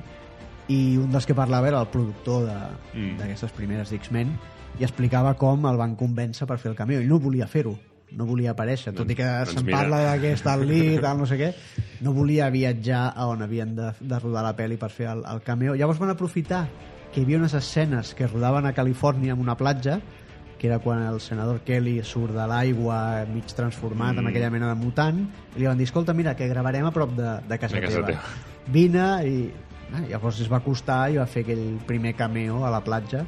[0.71, 2.45] i un dels que parlava era el productor
[2.93, 3.17] Mm.
[3.17, 4.31] d'aquestes primeres d'X-Men
[4.79, 7.77] i explicava com el van convèncer per fer el cameo i no volia fer-ho
[8.11, 11.51] no volia aparèixer, tot i que doncs se'n parla d'aquest Lee, tal, no sé què,
[12.03, 15.39] no volia viatjar a on havien de, de rodar la pel·li per fer el, el
[15.45, 15.77] cameo.
[15.79, 16.65] Llavors van aprofitar
[17.11, 19.99] que hi havia unes escenes que rodaven a Califòrnia en una platja,
[20.59, 24.21] que era quan el senador Kelly surt de l'aigua mig transformat mm.
[24.21, 25.23] en aquella mena de mutant,
[25.55, 28.03] i li van dir, escolta, mira, que gravarem a prop de, de casa, De casa
[28.03, 28.11] teva.
[28.11, 28.71] teva.
[28.71, 29.37] Vine, i
[29.95, 33.25] ah, llavors es va acostar i va fer aquell primer cameo a la platja.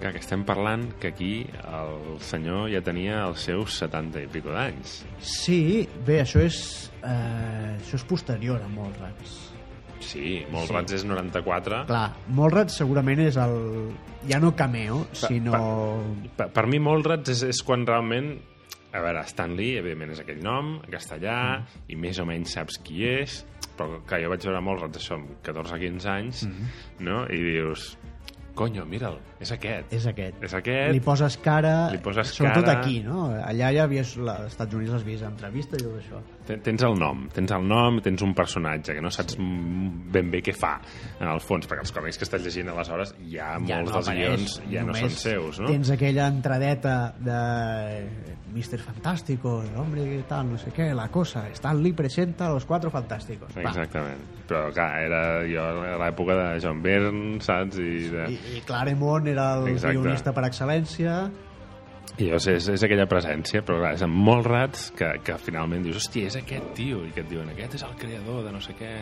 [0.00, 1.32] Clar, que estem parlant que aquí
[1.64, 4.98] el senyor ja tenia els seus 70 i pico d'anys.
[5.22, 9.38] Sí, bé, això és, eh, això és posterior a Mallrats.
[10.04, 10.74] Sí, molt Sí.
[10.74, 11.84] rats és 94.
[11.88, 13.94] Clar, Mallrats segurament és el...
[14.28, 16.02] ja no cameo, sinó...
[16.36, 18.34] Per, per mi Mallrats és, és quan realment
[18.94, 21.86] a veure, Stan Lee, evidentment, és aquell nom, en castellà, mm.
[21.90, 23.40] i més o menys saps qui és,
[23.74, 26.68] però que jo vaig veure Mallrats, això, amb 14 o 15 anys, mm.
[27.08, 27.24] no?
[27.26, 27.88] I dius,
[28.54, 29.92] conyo, mira'l, és aquest.
[29.92, 30.38] És aquest.
[30.46, 30.92] És aquest.
[30.94, 31.72] Li poses cara...
[31.92, 32.80] Li poses sobretot cara.
[32.80, 33.26] aquí, no?
[33.42, 34.14] Allà ja havies...
[34.18, 36.22] Als Estats Units has vist entrevistes i tot això.
[36.48, 40.30] Ten- Tens el nom, tens el nom, tens un personatge que no saps mm, ben
[40.32, 40.74] bé què fa,
[41.20, 44.08] en el fons, perquè els còmics que estàs llegint aleshores ja, ja molts no dels
[44.08, 45.68] apareix, guions ja no són seus, no?
[45.72, 47.40] Tens aquella entradeta de
[48.54, 48.78] Mr.
[48.78, 52.90] Fantástico, el hombre que tal, no sé què, la cosa, Stan Lee presenta los cuatro
[52.90, 53.50] fantásticos.
[53.56, 53.64] Va.
[53.66, 54.20] Exactament.
[54.46, 57.80] Però, clar, era jo a l'època de John Byrne, saps?
[57.82, 58.28] I, de...
[58.30, 59.98] I, I Claremont era el Exacte.
[59.98, 61.16] guionista per excel·lència.
[62.14, 65.82] I llavors és, és aquella presència, però clar, és amb molts rats que, que finalment
[65.82, 68.60] dius, hòstia, és aquest tio, i que et diuen, aquest és el creador de no
[68.62, 68.92] sé què,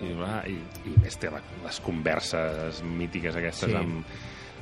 [0.00, 0.56] i, bla, i,
[0.88, 3.76] i més té la, les converses mítiques aquestes Sí.
[3.76, 4.08] amb,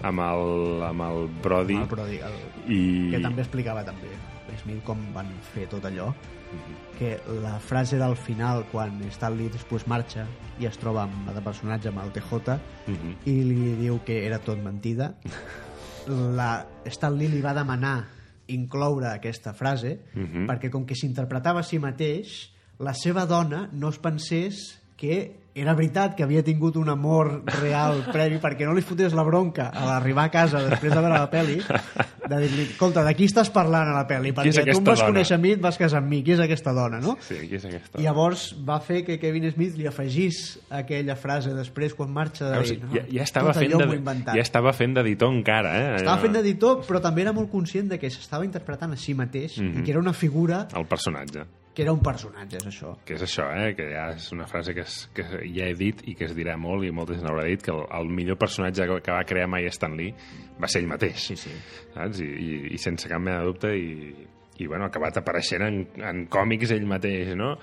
[0.02, 2.36] amb, el, amb el Brody, El Brody, el,
[2.66, 2.82] i...
[3.14, 4.10] que també explicava també
[4.58, 6.12] Smith com van fer tot allò
[6.52, 6.98] Mhm.
[6.98, 10.26] que la frase del final quan Stan Lee després marxa
[10.60, 13.14] i es troba amb el personatge amb el TJ Mhm.
[13.24, 15.14] i li diu que era tot mentida
[16.06, 18.08] la Stan Lee li va demanar
[18.48, 20.46] incloure aquesta frase Mhm.
[20.48, 25.74] perquè com que s'interpretava a si mateix la seva dona no es pensés que era
[25.76, 29.84] veritat que havia tingut un amor real previ perquè no li fotés la bronca a
[29.84, 33.90] l'arribar a casa després de veure la pel·li de dir-li, escolta, de qui estàs parlant
[33.90, 34.32] a la pel·li?
[34.32, 36.40] Perquè tu em vas dona?" conèixer a mi et vas casar amb mi, qui és
[36.40, 37.18] aquesta dona, no?
[37.20, 38.00] Sí, qui és aquesta?
[38.00, 42.62] I llavors va fer que Kevin Smith li afegís aquella frase després quan marxa de
[42.64, 45.96] dir, no, ja, ja, estava fent de, ja estava fent d'editor encara, eh?
[46.00, 49.58] Estava fent d'editor, però també era molt conscient de que s'estava interpretant a si mateix
[49.58, 49.80] Mhm.
[49.80, 51.44] i que era una figura, El personatge.
[51.74, 52.92] Que era un personatge, és això.
[53.06, 53.70] que és això, eh?
[53.76, 56.58] que ja és una frase que, es, que ja he dit i que es dirà
[56.60, 59.48] molt i molta gent haurà dit que el, el millor personatge que, que va crear
[59.48, 60.12] mai Stan Lee
[60.60, 61.54] va ser ell mateix Sí, sí.
[61.94, 62.20] saps?
[62.20, 64.12] I, i, i sense cap mena de dubte i,
[64.60, 65.80] i bueno, ha acabat apareixent en,
[66.12, 67.54] en còmics ell mateix no?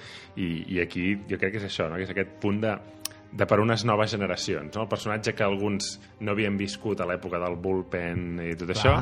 [0.41, 1.99] I, i aquí jo crec que és això no?
[2.01, 2.73] que és aquest punt de,
[3.31, 4.83] de per unes noves generacions no?
[4.83, 8.77] el personatge que alguns no havien viscut a l'època del bullpen i tot Clar.
[8.77, 8.93] això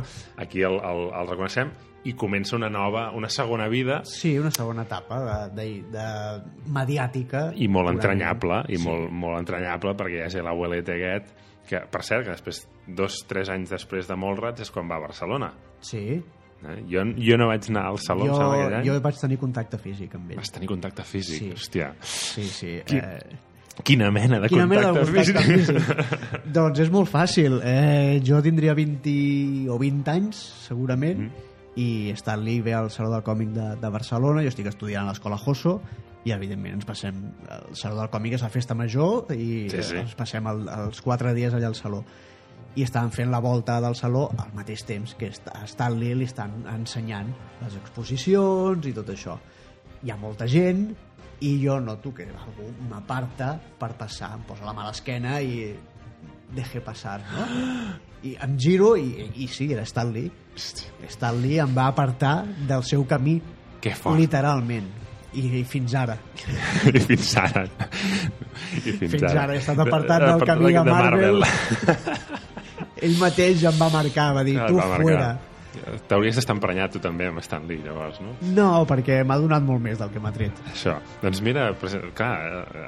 [0.44, 1.72] aquí el, el, el reconeixem
[2.08, 7.52] i comença una nova, una segona vida Sí, una segona etapa de, de, de mediàtica.
[7.56, 8.84] i molt entranyable i Sí.
[8.88, 11.34] molt, molt entranyable perquè hi ha l'abuelete aquest
[11.68, 15.04] que, per cert, que després, dos, tres anys després de Molrats és quan va a
[15.04, 15.50] Barcelona.
[15.84, 16.22] Sí.
[16.64, 16.78] Eh?
[16.88, 18.86] Jo, jo no vaig anar al saló, em Jo, sembla, aquell any.
[18.88, 20.38] jo vaig tenir contacte físic amb ell.
[20.40, 21.52] Vas tenir contacte físic, Sí.
[21.52, 21.90] hòstia.
[22.02, 22.72] Sí, sí.
[22.88, 23.20] Qui- Eh,
[23.84, 25.78] Quina mena de Quina mena contacte, de contacte físic.
[25.78, 26.48] físic?
[26.54, 27.60] doncs és molt fàcil.
[27.64, 31.46] Eh, jo tindria 20 o 20 anys, segurament, Mm.
[31.78, 35.12] i Stan Lee ve al Saló del Còmic de, de Barcelona, jo estic estudiant a
[35.12, 35.80] l'Escola Josso,
[36.26, 37.20] i evidentment ens passem
[37.54, 39.96] el Saló del Còmic és la festa major i Sí, sí.
[40.02, 42.02] ens passem el, els quatre dies allà al Saló
[42.78, 46.26] i estaven fent la volta del saló al mateix temps que a Stan Lee li
[46.28, 47.30] estan ensenyant
[47.64, 49.38] les exposicions i tot això
[50.04, 50.92] hi ha molta gent
[51.46, 55.76] i jo noto que algú m'aparta per passar, em posa la mà a l'esquena i
[56.56, 57.44] deje passar no?
[58.24, 60.32] i em giro i, i sí, era Stan Lee
[61.12, 63.36] Stan Lee em va apartar del seu camí
[63.82, 64.18] Que fort.
[64.18, 64.88] literalment
[65.38, 66.16] i, i fins ara
[66.96, 67.66] I fins ara.
[67.68, 71.42] I fins, Fins ara he estat apartat del Apartat camí de Marvel.
[71.44, 72.38] Marvel.
[73.06, 75.04] ell mateix em va marcar va dir, Ah, tu va marcar.
[75.04, 75.30] fuera
[76.08, 78.36] T'hauries d'estar emprenyat tu també amb Stan Lee, llavors, no?
[78.56, 80.98] no, perquè m'ha donat molt més del que m'ha tret Això.
[81.22, 81.70] Doncs mira,
[82.18, 82.34] clar,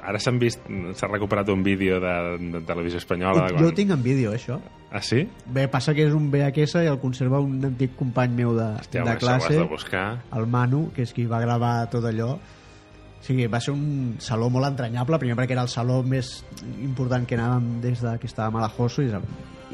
[0.02, 0.66] ara s'han vist,
[0.98, 2.14] s'ha recuperat un vídeo de,
[2.58, 3.48] de televisió espanyola.
[3.58, 4.60] jo ho tinc en vídeo, això
[4.90, 5.28] Ah, sí?
[5.46, 9.04] Bé, passa que és un VHS i el conserva un antic company meu de, Hòstia,
[9.06, 10.24] de classe, de buscar.
[10.34, 12.32] el Manu, que és qui va gravar tot allò.
[12.34, 16.40] O sigui, va ser un saló molt entranyable, primer perquè era el saló més
[16.82, 19.12] important que anàvem des de que estàvem a la Josso, i,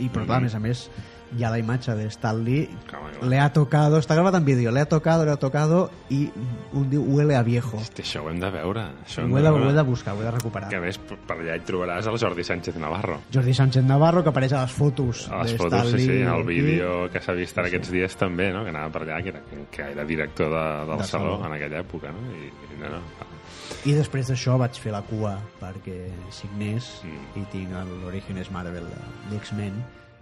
[0.05, 0.91] i però clar, a més a més,
[1.37, 3.29] hi ha la imatge de Stan Lee, Clar, clar.
[3.29, 6.31] le ha tocado, està gravat en vídeo, le ha tocado, le ha tocado, i
[6.73, 7.77] un diu huele a viejo.
[7.79, 8.85] Hosti, això ho hem de veure.
[9.07, 9.71] Això Ho he de, ho veure.
[9.71, 10.69] he de buscar, ho he de recuperar.
[10.71, 13.21] Que a més, per allà hi trobaràs el Jordi Sánchez Navarro.
[13.35, 16.23] Jordi Sánchez Navarro, que apareix a les fotos A les de fotos, sí, sí, Lee
[16.23, 18.63] el vídeo que s'ha vist ara aquests dies també, no?
[18.63, 21.47] que anava per allà, que era, que era director de, del De saló, saló.
[21.47, 22.23] en aquella època, no?
[22.33, 22.47] I,
[22.77, 23.03] i no, no,
[23.87, 27.41] I després d'això vaig fer la cua perquè signés Mm.
[27.41, 27.71] i tinc
[28.03, 29.75] l'Orígenes Marvel de- d'X-Men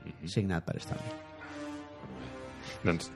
[0.05, 0.33] Mm-hmm.
[0.33, 1.21] signat per Stan Lee.
[2.85, 3.11] doncs,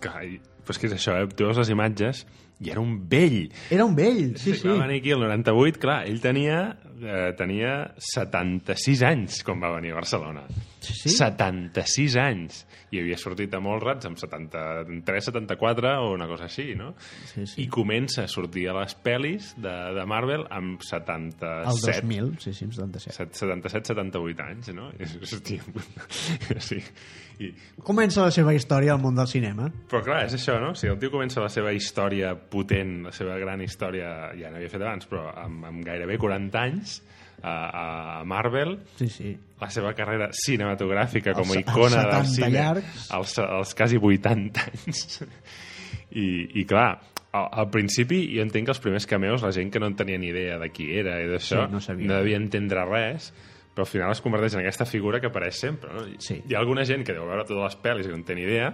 [0.00, 1.28] i, però és que és això, eh?
[1.34, 2.24] tu veus les imatges
[2.60, 3.48] i era un vell.
[3.72, 4.68] Era un vell, sí, sí.
[4.68, 6.58] Va venir aquí el 98, clar, ell tenia,
[7.00, 7.72] eh, tenia
[8.12, 10.44] 76 anys quan va venir a Barcelona.
[10.80, 11.10] Sí, sí.
[11.12, 12.62] 76 anys.
[12.90, 16.94] I havia sortit a molts rats amb 73, 74 o una cosa així, no?
[17.30, 17.60] Sí, sí.
[17.62, 21.44] I comença a sortir a les pel·lis de, de Marvel amb 77.
[21.70, 23.38] El 2000, sí, sí, 77.
[23.38, 24.88] 77, 78 anys, no?
[25.30, 25.62] Hòstia,
[26.64, 26.80] sí.
[27.40, 27.52] I,
[27.86, 29.70] Comença la seva història al món del cinema.
[29.88, 30.74] però clar, és això, no?
[30.76, 34.82] Si el tio comença la seva història potent, la seva gran història, ja n'havia fet
[34.82, 36.98] abans, però amb, amb gairebé 40 anys,
[37.42, 39.36] a, a Marvel, Sí, sí.
[39.60, 43.10] la seva carrera cinematogràfica com a Els- els icona del 70 cine, llargs.
[43.10, 45.22] als, als quasi 80 anys.
[46.10, 46.26] I,
[46.60, 46.98] i clar,
[47.32, 50.18] al, al principi jo entenc que els primers cameos, la gent que no en tenia
[50.18, 52.06] ni idea de qui era i d'això, Sí, no sabia.
[52.10, 53.30] no devia entendre res,
[53.74, 55.92] però al final es converteix en aquesta figura que apareix sempre.
[55.94, 56.02] No?
[56.18, 56.40] Sí.
[56.48, 58.42] Hi ha alguna gent que deu veure totes les pel·lis i no en té ni
[58.48, 58.72] idea,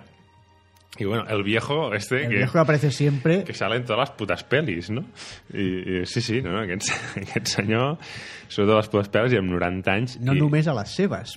[0.99, 3.43] i bueno, el viejo este El que, viejo aparece siempre...
[3.45, 5.05] que sale en totes les putes pel·lis, no?
[5.53, 6.93] I, i sí, sí, no, no, aquest,
[7.23, 7.99] aquest senyor
[8.49, 11.37] surt de les putes pel·lis i amb 90 anys No i, només a les seves,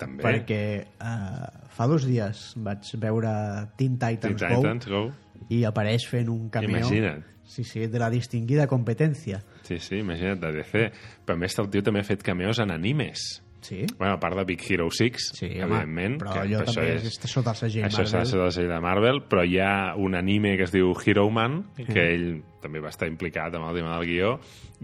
[0.00, 0.62] també perquè
[1.02, 3.34] uh, fa dos dies vaig veure
[3.76, 5.06] Teen Titans, Teen Titans Go.
[5.08, 7.24] Go i apareix fent un cameo Imagina't.
[7.44, 9.42] sí, sí, de la distinguida competència.
[9.62, 10.84] Sí, sí, imagina't, de DC.
[11.26, 13.42] Però a més el tio també ha fet cameos en animes.
[13.64, 16.18] Sí, Bueno, a part de Big Hero 6, sí home, evidentment.
[16.20, 18.26] però que allò això també és, és, sota el segell això Marvel.
[18.28, 21.62] ser del segell de Marvel, però hi ha un anime que es diu Hero Man,
[21.76, 21.96] que Mm.
[21.96, 24.34] ell també va estar implicat amb el tema del guió,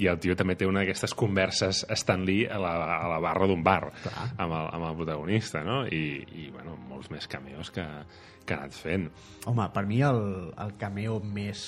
[0.00, 2.72] i el tio també té una d'aquestes converses Stan Lee a la,
[3.04, 4.30] a la barra d'un bar Clar.
[4.38, 5.82] amb el, amb el protagonista, no?
[5.86, 7.84] I, i bueno, molts més cameos que,
[8.46, 9.10] que ha anat fent.
[9.46, 11.66] Home, per mi el, el cameo més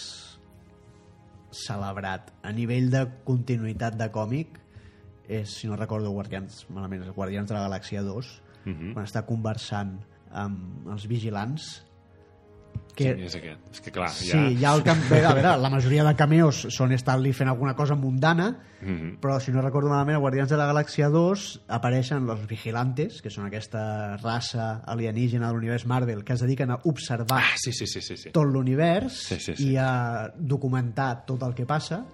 [1.52, 4.58] celebrat a nivell de continuïtat de còmic
[5.28, 8.92] és, si no recordo Guardians, malament, els Guardians de la Galàxia 2 Mhm.
[8.94, 9.98] quan està conversant
[10.32, 11.82] amb els vigilants
[12.94, 13.60] que, Sí, és aquest.
[13.72, 14.50] És que clar, Sí, ja...
[14.50, 15.00] hi ha el camp...
[15.12, 19.18] A veure, la majoria de cameos són Stan Lee fent alguna cosa mundana, Mhm.
[19.20, 23.46] però si no recordo malament, Guardians de la Galàxia 2 apareixen los vigilantes, que són
[23.46, 28.00] aquesta raça alienígena de l'univers Marvel que es dediquen a observar Ah, sí, sí, sí,
[28.02, 28.16] sí.
[28.16, 28.30] sí.
[28.30, 29.70] tot l'univers Sí, sí, sí.
[29.72, 32.04] i a documentar tot el que passa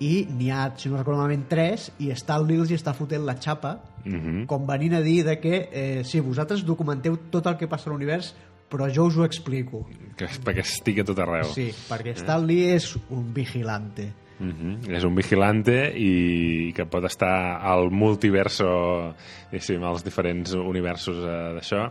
[0.00, 3.24] i n'hi ha, si no recordo malament, tres i Stan Lee els hi està fotent
[3.24, 4.44] la xapa Mhm.
[4.46, 7.92] com venint a dir de que eh, sí, vosaltres documenteu tot el que passa a
[7.94, 8.34] l'univers
[8.68, 9.86] però jo us ho explico
[10.16, 11.44] Que, perquè estigui a tot arreu.
[11.54, 14.12] Sí, perquè Stan Lee és un vigilante.
[14.38, 14.90] Mhm.
[14.90, 19.14] És un vigilante i que pot estar al multiverso,
[19.50, 21.84] diguéssim, als diferents universos eh, d'això.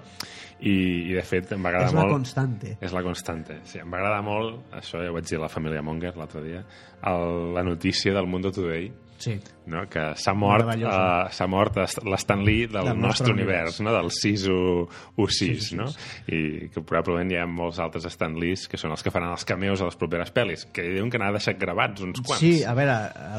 [0.64, 0.74] I,
[1.12, 2.14] I, de fet, em va agradar És la molt...
[2.16, 2.78] constante.
[2.80, 3.60] És la constante.
[3.68, 6.44] Sí, em va agradar molt, això ja ho vaig dir a la família Monger l'altre
[6.46, 6.64] dia,
[7.12, 8.92] el, la notícia del Mundo Today,
[9.24, 9.38] Sí.
[9.72, 9.86] no?
[9.88, 13.82] que s'ha mort, uh, s'ha mort l'Stan Lee del, Del nostre nostre univers, univers.
[13.82, 13.94] no?
[13.94, 15.88] del 616, Sí, sí, no?
[15.88, 16.00] sí.
[16.28, 19.46] I que probablement hi ha molts altres Stan Lees que són els que faran els
[19.48, 22.42] cameos a les properes pel·lis, que diuen que n'ha deixat gravats uns quants.
[22.42, 22.98] Sí, a veure,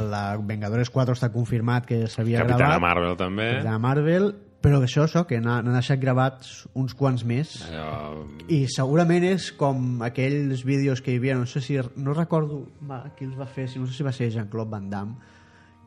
[0.08, 2.84] la Vengadores 4 està confirmat que s'havia Capitana gravat.
[2.86, 3.50] Marvel també.
[3.58, 4.30] Capitana Marvel,
[4.64, 7.58] però això, això que n'ha n'ha deixat gravats uns quants més.
[7.68, 8.24] Allò...
[8.48, 11.76] I segurament és com aquells vídeos que hi havia, no sé si...
[12.00, 14.88] No recordo va, qui els va fer, si no sé si va ser Jean-Claude Van
[14.88, 15.34] Damme,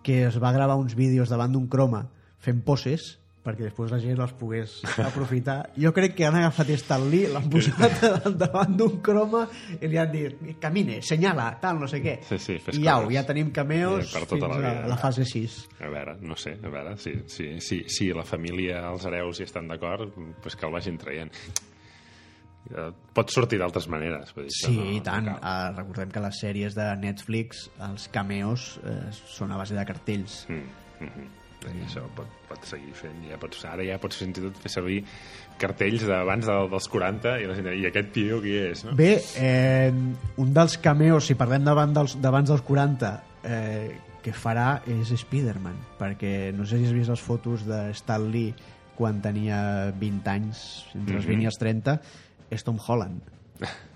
[0.06, 2.06] que es va gravar uns vídeos davant d'un croma
[2.38, 3.16] fent poses
[3.48, 4.74] perquè després la gent els pogués
[5.06, 5.58] aprofitar.
[5.80, 8.04] Jo crec que han agafat Stan Lee, l'han posat
[8.44, 9.46] davant d'un croma
[9.80, 12.18] i li han dit, camine, senyala, tal, no sé què.
[12.28, 14.92] Sí, sí, fes I au, ja tenim cameos Sí, per tota fins la a vida.
[14.92, 15.58] la fase 6.
[15.80, 19.48] A veure, no sé, a veure, si, si, si, si la família, els hereus hi
[19.48, 21.34] estan d'acord, pues que el vagin traient.
[22.68, 24.34] Eh, Pot sortir d'altres maneres.
[24.36, 25.30] Vull dir, Sí, no, i tant.
[25.32, 25.38] No.
[25.40, 28.98] Uh, recordem que les sèries de Netflix, els cameos, uh,
[29.32, 30.44] són a base de cartells.
[30.50, 30.66] Mm,
[31.00, 31.28] mm -hmm.
[31.66, 33.18] I això pot, pot seguir fent.
[33.28, 35.00] Ja pots, ara ja pots fins i tot fer servir
[35.60, 38.94] cartells d'abans de, dels 40 i, la gent, i aquest tio qui és, no?
[38.98, 39.90] Bé, eh,
[40.44, 43.12] un dels cameos, si parlem d'abans dels, d'abans dels 40,
[43.50, 43.90] eh,
[44.24, 48.54] que farà és Spider-Man, perquè no sé si has vist les fotos de Stan Lee
[48.98, 49.60] quan tenia
[49.98, 50.64] 20 anys,
[50.98, 52.00] entre els 20 i els 30,
[52.54, 53.34] és Tom Holland.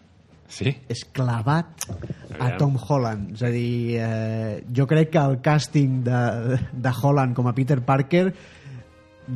[0.52, 0.74] Sí?
[0.92, 1.86] És clavat
[2.36, 2.52] a.
[2.60, 3.36] Tom Holland.
[3.38, 6.22] És a dir, eh, jo crec que el càsting de,
[6.72, 8.26] de Holland com a Peter Parker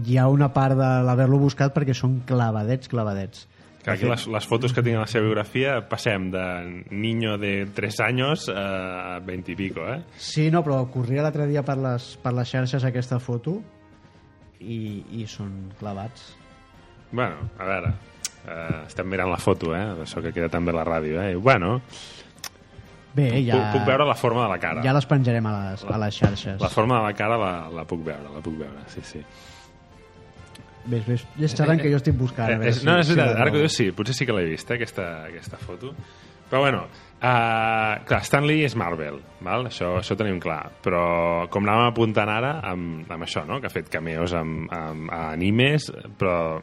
[0.04, 3.46] hi ha una part de l'haver-lo buscat perquè són clavadets, clavadets.
[3.86, 6.44] Que aquí les, les fotos que tinc a la seva biografia passem de
[6.90, 10.00] niño de 3 anys a 20 i pico, eh?
[10.18, 13.60] Sí, no, però corria l'altre dia per les, per les xarxes aquesta foto
[14.58, 16.32] i, i són clavats.
[17.12, 17.94] Bueno, a veure,
[18.48, 19.84] eh, estem mirant la foto, eh?
[20.06, 21.34] Això que queda també a la ràdio, eh?
[21.34, 21.80] I, bueno,
[23.16, 24.82] Bé, ja, puc, puc veure la forma de la cara.
[24.84, 26.60] ja les penjarem a les, a les xarxes.
[26.60, 29.22] La forma de la cara la, la puc veure, la puc veure, sí, sí.
[30.86, 32.50] Ves, ves, ves xerrant que jo estic buscant.
[32.50, 33.88] a Eh, veure és, si- no, és si veritat, la ara que ho dius sí,
[33.96, 35.94] potser sí que l'he vist, eh, aquesta, aquesta foto.
[36.50, 39.66] Però bueno, uh, clar, Stan Lee és Marvel, val?
[39.66, 43.58] Això, això ho tenim clar, però com anàvem apuntant ara amb, amb això, no?
[43.60, 45.88] que ha fet cameos amb, amb, a animes,
[46.20, 46.60] però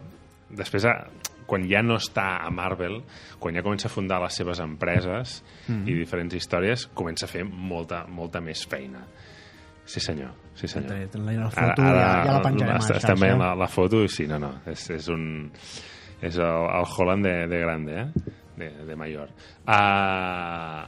[0.55, 3.03] després, eh, quan ja no està a Marvel,
[3.39, 5.85] quan ja comença a fundar les seves empreses Mhm.
[5.89, 9.05] i diferents històries, comença a fer molta, molta més feina.
[9.85, 10.95] Sí senyor, sí senyor.
[11.19, 13.37] La, la, la foto ja, ja la penjarem Està bé xarxa.
[13.39, 15.51] la, la foto, sí, no, no, és, és un...
[16.23, 18.31] És el, el Holland de, de grande, eh?
[18.57, 19.33] De, de major.
[19.67, 20.87] Uh,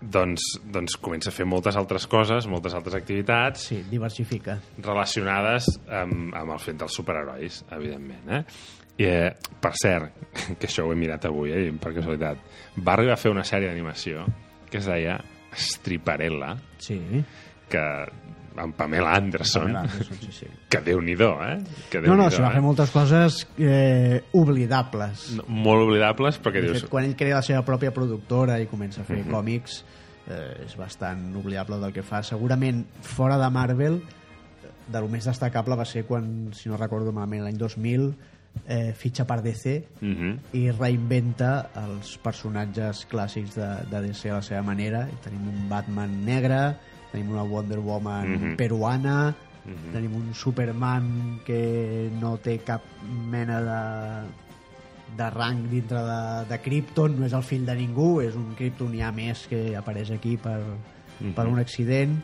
[0.00, 0.40] doncs,
[0.72, 4.56] doncs comença a fer moltes altres coses, moltes altres activitats Sí, diversifica.
[4.82, 8.30] relacionades amb, amb el fet dels superherois, evidentment.
[8.32, 8.40] Eh?
[8.98, 10.12] I, eh, per cert,
[10.60, 12.38] que això ho he mirat avui, eh, per casualitat,
[12.80, 14.24] va arribar a fer una sèrie d'animació
[14.70, 15.18] que es deia
[15.56, 16.98] Striparella, Sí.
[17.68, 17.82] que
[18.56, 20.46] amb Pamela Anderson, Pamela Anderson, sí, sí.
[20.68, 21.58] que déu-n'hi-do, eh?
[21.90, 22.54] Que No, no, Déu-n'hi-do, s'hi va eh?
[22.54, 25.26] fer moltes coses eh, oblidables.
[25.36, 26.80] No, molt oblidables, De dius...
[26.80, 29.82] fet, quan ell crea la seva pròpia productora i comença a fer còmics,
[30.28, 32.22] eh, és bastant oblidable del que fa.
[32.22, 34.00] Segurament, fora de Marvel,
[34.86, 38.14] de lo més destacable va ser quan, si no recordo malament, l'any 2000,
[38.66, 40.38] eh, fitxa per DC Mhm.
[40.54, 45.06] i reinventa els personatges clàssics de, de DC a la seva manera.
[45.22, 46.76] Tenim un Batman negre,
[47.12, 48.56] tenim una Wonder Woman Mhm.
[48.56, 49.34] peruana,
[49.92, 52.82] tenim un Superman que no té cap
[53.30, 54.26] mena de,
[55.16, 59.12] de rang dintre de, de Krypton, no és el fill de ningú, és un kryptonià
[59.14, 60.60] més que apareix aquí per,
[61.34, 62.14] per un accident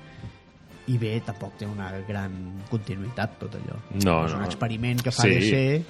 [0.90, 2.32] i bé, tampoc té una gran
[2.68, 3.76] continuïtat tot allò.
[4.04, 4.46] No, és un no.
[4.46, 5.30] experiment que fa Sí.
[5.30, 5.84] DC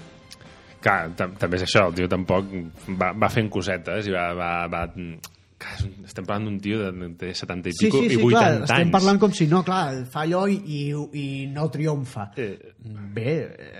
[0.82, 2.48] Clar, tam- també és això, el tio tampoc
[2.98, 4.32] va, va fent cosetes i va...
[4.34, 4.86] va, va
[6.02, 8.46] estem parlant d'un tio de, de 70 i Sí, pico sí, sí, i 80 clar,
[8.50, 8.64] anys.
[8.66, 10.80] estem parlant com si no, clar, fa allò i, i,
[11.20, 12.24] i no triomfa.
[12.34, 12.56] Eh.
[13.14, 13.34] Bé,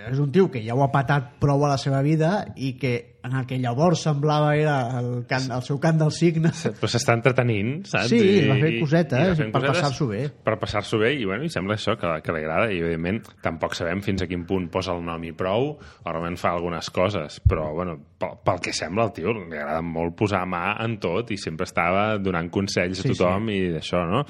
[0.07, 2.93] és un tio que ja ho ha patat prou a la seva vida i que
[3.23, 6.51] en el que llavors semblava era el, can, el seu cant del cigne.
[6.51, 8.11] Però s'està entretenint, saps?
[8.11, 8.19] Sí,
[8.49, 10.23] va fer cosetes, va fent per passar-s'ho bé.
[10.43, 13.77] Per passar-s'ho bé, i, bueno, i sembla això, que, que li agrada, i evidentment tampoc
[13.79, 17.39] sabem fins a quin punt posa el nom i prou, o realment fa algunes coses,
[17.47, 21.31] però bueno, pel, pel que sembla al tio li agrada molt posar mà en tot
[21.31, 24.25] i sempre estava donant consells Sí, a tothom i d'això, no?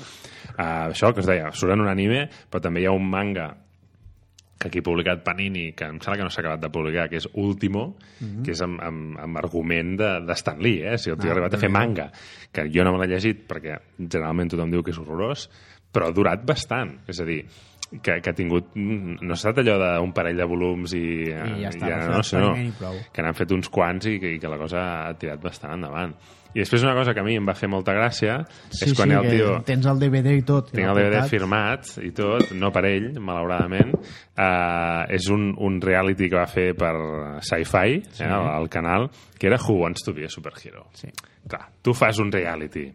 [0.54, 3.50] Uh, això que us deia, surt en un anime, però també hi ha un manga
[4.64, 7.20] que aquí ha publicat Panini, que em sembla que no s'ha acabat de publicar, que
[7.20, 7.97] és Último,
[8.45, 10.95] que és amb, amb, amb argument de, de Stan Lee, eh?
[10.97, 11.28] Si el tio.
[11.28, 12.07] Ah, ha arribat a fer manga,
[12.55, 15.49] que jo no me l'he llegit perquè generalment tothom diu que és horrorós,
[15.91, 16.95] però ha durat bastant.
[17.11, 17.41] És a dir,
[18.01, 18.72] que, que ha tingut...
[18.76, 21.03] No ha estat allò d'un parell de volums i...
[21.28, 23.01] I ja està, ja, no, i prou.
[23.11, 26.16] que n'han fet uns quants i i que la cosa ha tirat bastant endavant.
[26.54, 28.39] I després una cosa que a mi em va fer molta gràcia
[28.70, 29.54] Sí, és quan sí, el tio...
[29.66, 30.70] tens el DVD i tot.
[30.74, 31.32] Tinc el DVD portat.
[31.34, 33.93] firmat i tot, no per ell, malauradament.
[34.34, 36.93] Uh, és un, un reality que va fer per
[37.41, 38.24] Sci-Fi, sí.
[38.24, 40.88] eh, al, al canal, que era Who Wants to be a Superhero.
[40.97, 41.10] Sí.
[41.49, 42.88] Clar, tu fas un reality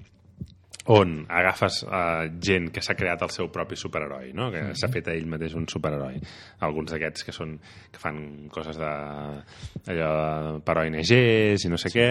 [0.88, 4.46] on agafes uh, gent que s'ha creat el seu propi superheroi, no?
[4.50, 6.16] que s'ha fet a ell mateix un superheroi.
[6.64, 7.58] Alguns d'aquests que són
[7.92, 8.88] que fan coses de
[9.92, 11.98] allò per ONGs i no sé sí.
[11.98, 12.08] què,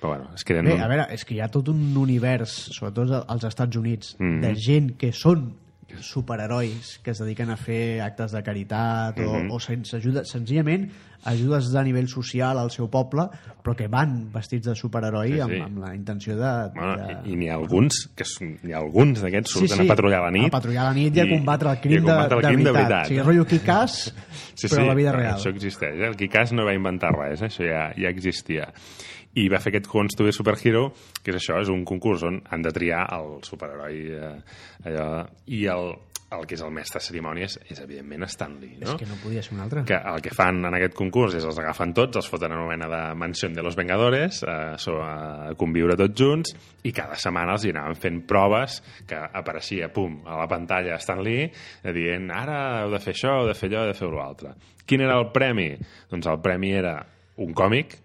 [0.00, 0.68] però bueno, es queden...
[0.68, 4.16] Bé, un- a veure, és que hi ha tot un univers, sobretot als Estats Units,
[4.20, 4.40] Mhm.
[4.44, 5.50] de gent que són
[5.98, 9.50] superherois que es dediquen a fer actes de caritat o, Mhm.
[9.50, 10.90] o sense ajuda, senzillament
[11.24, 13.26] ajudes de nivell social al seu poble
[13.62, 15.40] però que van vestits de superheroi Sí, sí.
[15.40, 16.52] Amb, amb la intenció de...
[16.74, 17.16] Bueno, de...
[17.28, 20.30] i, i n'hi ha alguns que n'hi ha alguns d'aquests surten a patrullar a la
[20.38, 22.42] nit a patrullar a la nit i, a combatre el i crim, a combatre el
[22.42, 22.90] de, crim de, de veritat.
[22.90, 23.04] veritat.
[23.04, 24.00] O sigui, rotllo Kikàs,
[24.60, 25.38] Sí, però sí, a la vida real.
[25.38, 25.94] Això existeix.
[26.00, 26.08] Eh?
[26.10, 27.48] El Kikàs no va inventar res, eh?
[27.48, 28.66] això ja, ja existia.
[29.40, 30.88] I va fer aquest Wants to be a Superhero,
[31.22, 34.30] que és això, és un concurs on han de triar el superheroi eh,
[34.90, 35.06] allò,
[35.46, 35.79] i el,
[36.30, 38.76] el que és el mestre de cerimònies és, evidentment, Stan Lee.
[38.78, 38.92] No?
[38.92, 39.82] És que no podia ser un altre.
[39.88, 42.70] que el que fan en aquest concurs és els agafen tots, els foten en una
[42.70, 46.54] mena de mansió de los Vengadores, eh, so, a conviure tots junts,
[46.86, 48.78] i cada setmana els hi anaven fent proves
[49.10, 53.40] que apareixia, pum, a la pantalla Stan Lee, eh, dient, ara heu de fer això,
[53.40, 54.54] heu de fer allò, heu de fer l'altre.
[54.86, 55.72] Quin era el premi?
[56.10, 56.94] Doncs el premi era
[57.42, 57.98] un còmic,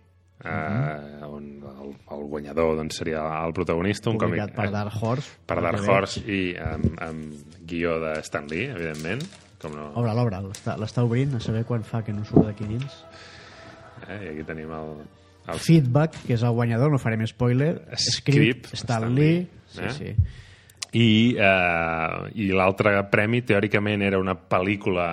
[0.45, 5.33] eh, on el, el guanyador doncs, seria el protagonista, un Publicat còmic per Dark Horse.
[5.45, 5.81] per Dark.
[5.89, 9.25] Horse i amb, amb guió de Stan Lee, evidentment.
[9.65, 9.89] com no.
[9.97, 10.41] Obre, l'obre,
[10.81, 12.97] l'està obrint a saber quan fa que no surt d'aquí dins.
[14.07, 14.19] Eh?
[14.21, 14.91] I aquí tenim el,
[15.49, 17.73] el Feedback, que és el guanyador, no farem spoiler.
[17.97, 19.47] Script, Stan Stan Lee, Lee.
[19.71, 19.93] Sí, eh?
[19.97, 20.15] sí.
[20.95, 21.07] I,
[21.41, 25.09] eh, i l'altre premi, teòricament, era una pel·lícula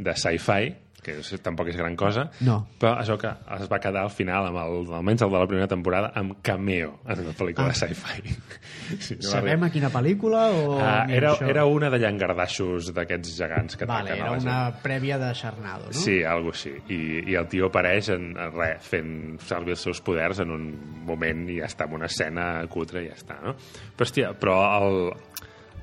[0.00, 0.72] de sci-fi,
[1.02, 2.66] que és, tampoc és gran cosa, No.
[2.80, 5.68] però això que es va quedar al final, amb el, almenys el de la primera
[5.68, 7.72] temporada, amb cameo en una pel·lícula Ah.
[7.72, 8.36] de sci-fi.
[9.00, 10.78] Sí, no Sabem a quina pel·lícula o...
[10.82, 11.46] Ah, era, això?
[11.48, 15.92] era una de llangardaixos d'aquests gegants que Vale, era una prèvia de Charnado, no?
[15.94, 16.72] Sí, algo així.
[16.90, 16.98] I,
[17.30, 20.66] I el tio apareix en, en res, fent servir els seus poders en un
[21.06, 23.54] moment i ja està, en una escena cutre i ja està, no?
[23.94, 24.98] Però, hòstia, però el,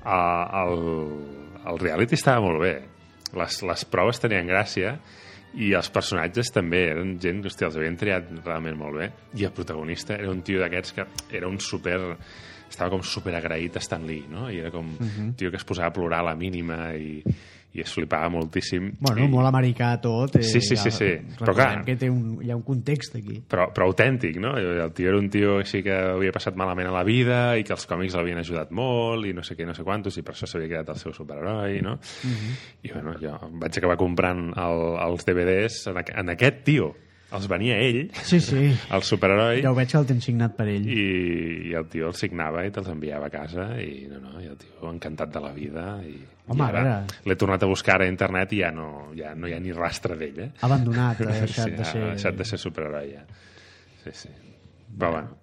[0.04, 0.86] el,
[1.72, 2.76] el reality estava molt bé.
[3.36, 4.98] Les, les proves tenien gràcia
[5.58, 9.10] i els personatges també eren gent que, els havien triat realment molt bé.
[9.36, 11.06] I el protagonista era un tio d'aquests que
[11.36, 11.98] era un super
[12.70, 14.50] estava com super agraït a Stan Lee, no?
[14.52, 15.22] I era com Mhm.
[15.24, 17.24] un tio que es posava a plorar a la mínima i,
[17.78, 18.92] i es flipava moltíssim.
[19.00, 20.36] Bueno, I, molt americà tot.
[20.40, 21.10] Eh, Sí, sí, sí, sí.
[21.40, 23.40] Però clar- que té un, hi ha un context aquí.
[23.48, 24.56] però, però autèntic, no?
[24.58, 27.74] El tio era un tio així que havia passat malament a la vida i que
[27.74, 30.48] els còmics l'havien ajudat molt i no sé què, no sé quantos, i per això
[30.50, 31.98] s'havia quedat el seu superheroi, no?
[32.84, 36.96] I bueno, jo vaig acabar comprant el, els DVDs en, en aquest tio.
[37.36, 38.70] Els venia ell, Sí, sí.
[38.96, 40.86] el superheroi, Ja ho veig que el tens signat per ell.
[40.88, 41.02] i,
[41.68, 44.56] i el tio els signava i te'ls enviava a casa i no, no, i el
[44.62, 46.16] tio encantat de la vida i,
[46.48, 46.94] Home, i a veure.
[47.28, 50.16] l'he tornat a buscar a internet i ja no, ja no hi ha ni rastre
[50.16, 50.50] d'ell eh?
[50.64, 52.04] Abandonat, ha deixat sí, de ser...
[52.06, 53.26] ha deixat de ser superheroi ja.
[54.06, 54.30] sí, sí
[54.98, 55.36] però bueno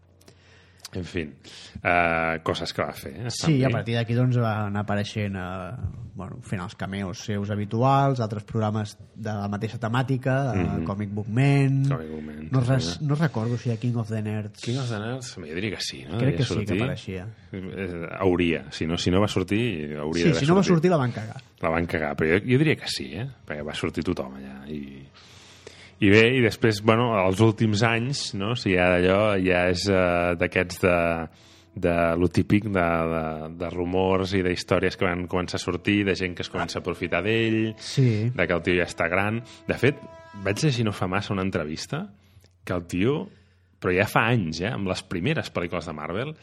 [0.96, 3.30] en fi, uh, coses que va fer eh?
[3.34, 5.74] Sí, a partir d'aquí doncs van apareixent eh,
[6.14, 11.26] bueno, fent els cameos seus habituals, altres programes de la mateixa temàtica, de Comic Book
[11.28, 11.80] Man...
[11.90, 14.62] Comic Book Man, no, res, no recordo si hi ha King of the Nerds.
[14.62, 16.18] King of the Nerds, jo diria que sí no?
[16.22, 16.82] Crec que sí que sortir.
[16.82, 17.26] apareixia.
[17.50, 20.76] Eh, hauria, si no, si no va sortir hauria Sí, si no va sortit.
[20.76, 21.42] sortir la van cagar.
[21.64, 23.26] La van cagar, però jo, jo diria que sí, eh?
[23.46, 24.60] perquè va sortir tothom allà.
[24.70, 25.02] I,
[26.00, 28.54] i bé, i després, bueno, els últims anys, no?
[28.58, 30.96] si ja d'allò ja és uh, d'aquests de,
[31.86, 33.22] de lo típic de, de,
[33.60, 36.82] de rumors i d'històries que van començar a sortir, de gent que es comença a
[36.82, 38.30] aprofitar d'ell, Sí.
[38.34, 39.40] de que el tio ja està gran.
[39.68, 39.98] De fet,
[40.44, 42.04] vaig llegir no fa massa una entrevista
[42.64, 43.16] que el tio,
[43.80, 46.34] però ja fa anys, eh, amb les primeres pel·lícules de Marvel,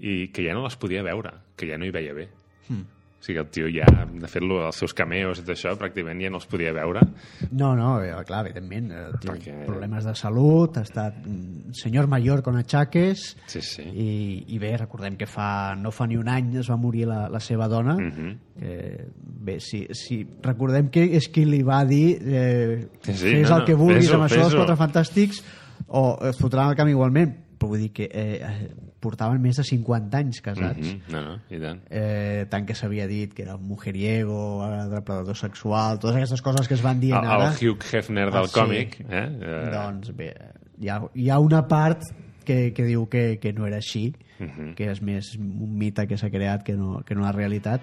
[0.00, 2.28] i que ja no les podia veure, que ja no hi veia bé.
[2.68, 2.86] Hmm.
[3.22, 6.30] O sigui, el tio ja, de fet, els seus cameos i tot això, pràcticament ja
[6.32, 7.04] no els podia veure.
[7.52, 12.08] No, no, eh, clar, evidentment, eh, té Perquè- problemes de salut, ha estat mm, senyor
[12.10, 13.82] major con achaques, Sí, sí.
[13.94, 14.08] i,
[14.48, 17.38] i bé, recordem que fa, no fa ni un any es va morir la, la
[17.38, 18.34] seva dona Mhm.
[18.58, 23.50] que, bé, si, si recordem que és qui li va dir eh, Sí, sí, fes
[23.50, 24.54] no, el que no, vulguis fes-ho, amb això dels.
[24.58, 25.44] Quatre Fantàstics
[25.86, 29.64] o et fotran al camp igualment però vull dir que eh, eh, portaven més de
[29.66, 31.12] 50 anys casats Mhm.
[31.12, 31.80] No, no, i tant.
[31.90, 36.74] eh, tant que s'havia dit que era un mujeriego, depredador sexual, totes aquestes coses que
[36.74, 37.50] es van dir El, ara.
[37.52, 38.54] el Hugh Hefner del Ah, sí.
[38.60, 39.28] còmic, eh?
[39.40, 40.34] eh Doncs bé,
[40.80, 42.02] hi ha, hi ha una part
[42.44, 44.74] que, que diu que, que no era així, Mhm.
[44.74, 47.82] que és més un mite que s'ha creat que no, que no la realitat,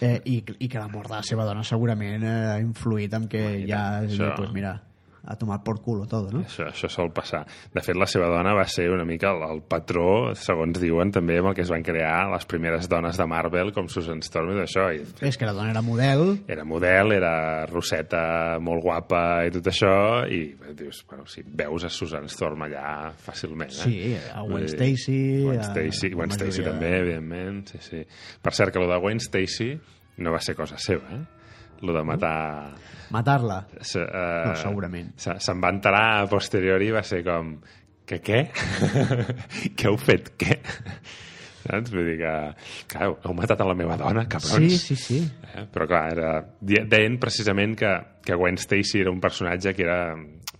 [0.00, 3.26] eh, i, i que la mort de la seva dona segurament eh, ha influït en
[3.28, 4.82] que i ja, això- pues mira,
[5.28, 6.40] a tomar por culo todo, no?
[6.40, 7.42] Això, això sol passar.
[7.74, 11.36] De fet, la seva dona va ser una mica el, el patró, segons diuen, també
[11.42, 14.58] amb el que es van crear les primeres dones de Marvel, com Susan Storm i
[14.62, 14.86] d'això.
[14.96, 17.34] I És que la dona era model, era model, era
[17.68, 19.92] rosseta, molt guapa i tot això,
[20.32, 20.40] i
[20.78, 23.82] dius, bueno, si veus a Susan Storm allà fàcilment, eh?
[23.84, 23.98] Sí,
[24.32, 28.02] a Gwen Stacy, Gwen Stacy, Gwen Stacy també, de- evidentment, sí, sí.
[28.42, 29.74] Per cert, que lo de Gwen Stacy
[30.24, 31.24] no va ser cosa seva, eh?
[31.82, 32.74] Lo de matar...
[33.14, 33.60] matar-la.
[33.80, 35.12] Se, uh, No, segurament.
[35.20, 37.56] Se, se'n va enterar a posteriori i va ser com...
[38.08, 38.38] Que què?
[39.76, 40.56] que heu fet què?
[41.68, 41.90] Saps?
[41.92, 42.32] Vull dir que...
[42.88, 44.78] Clar, heu matat a la meva dona, Sí, cabrons.
[44.80, 45.18] sí, sí.
[45.52, 45.66] Eh?
[45.74, 46.30] Però clar, era...
[46.64, 47.90] deien precisament que,
[48.24, 50.00] que Gwen Stacy era un personatge que era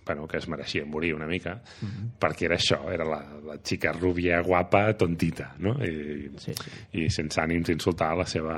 [0.09, 2.07] bueno, que es mereixia morir una mica, Mhm.
[2.19, 5.75] perquè era això, era la, la xica rúbia, guapa, tontita, no?
[5.85, 6.71] I, Sí, sí.
[6.97, 8.55] i sense ànims d'insultar la seva...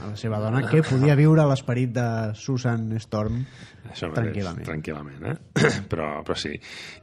[0.00, 3.40] A la seva dona, que podia viure l'esperit de Susan Storm
[3.90, 4.66] Això mateix, tranquil·lament.
[4.68, 5.36] tranquil·lament eh?
[5.90, 6.52] però, però sí.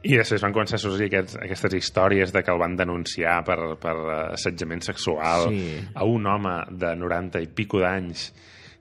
[0.06, 3.58] I després van començar a sorgir aquests, aquestes històries de que el van denunciar per,
[3.82, 3.96] per
[4.34, 5.74] assetjament sexual Sí.
[5.94, 8.28] a un home de 90 i pico d'anys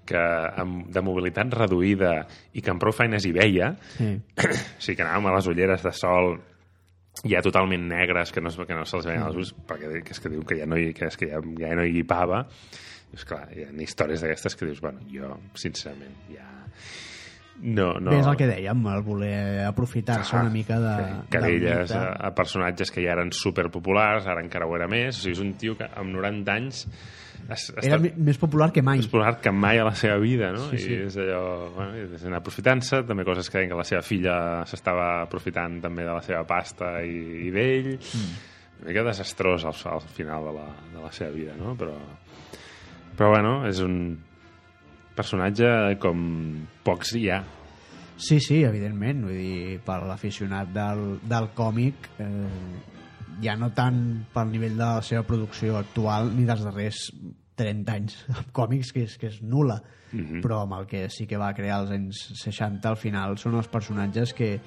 [0.08, 0.20] que
[0.64, 2.14] amb, de mobilitat reduïda
[2.56, 4.14] i que amb prou feines hi veia, Sí.
[4.48, 6.38] o sigui que anàvem a les ulleres de sol
[7.26, 10.30] ja totalment negres, que no, que no se'ls veien els ulls, perquè que és que
[10.30, 12.44] diu que ja no hi, que és que ja, ja no hi guipava.
[13.10, 16.46] Dius, clar, hi ha històries d'aquestes que dius, bueno, jo, sincerament, ja...
[17.58, 18.12] No, no.
[18.12, 20.92] Bé, és el que dèiem, el voler aprofitar-se Ah, una mica de,
[21.34, 25.18] querelles del a, a personatges que ja eren superpopulars, ara encara ho era més.
[25.18, 26.84] O sigui, és un tio que amb 90 anys
[27.54, 28.98] es, Era està mi- més popular que mai.
[29.00, 30.66] més popular que mai a la seva vida, no?
[30.72, 30.94] Sí, sí.
[30.94, 31.42] I és allò...
[31.76, 34.38] Bueno, és anar aprofitant-se, també coses que deien que la seva filla
[34.68, 37.18] s'estava aprofitant també de la seva pasta i,
[37.48, 37.94] i d'ell.
[37.98, 38.38] Mm.
[38.82, 41.74] Una mica desastrós al, al final de la, de la seva vida, no?
[41.80, 41.96] Però,
[43.18, 44.18] però bueno, és un
[45.18, 46.20] personatge com
[46.86, 47.40] pocs hi ha.
[48.18, 49.24] Sí, sí, evidentment.
[49.28, 52.28] Vull dir, per l'aficionat del, del còmic, eh,
[53.44, 54.00] ja no tant
[54.34, 57.04] pel nivell de la seva producció actual ni dels darrers
[57.58, 59.82] 30 anys amb còmics, que és, que és nula,
[60.12, 60.42] mm -hmm.
[60.44, 63.68] però amb el que sí que va crear als anys 60 al final són els
[63.68, 64.60] personatges que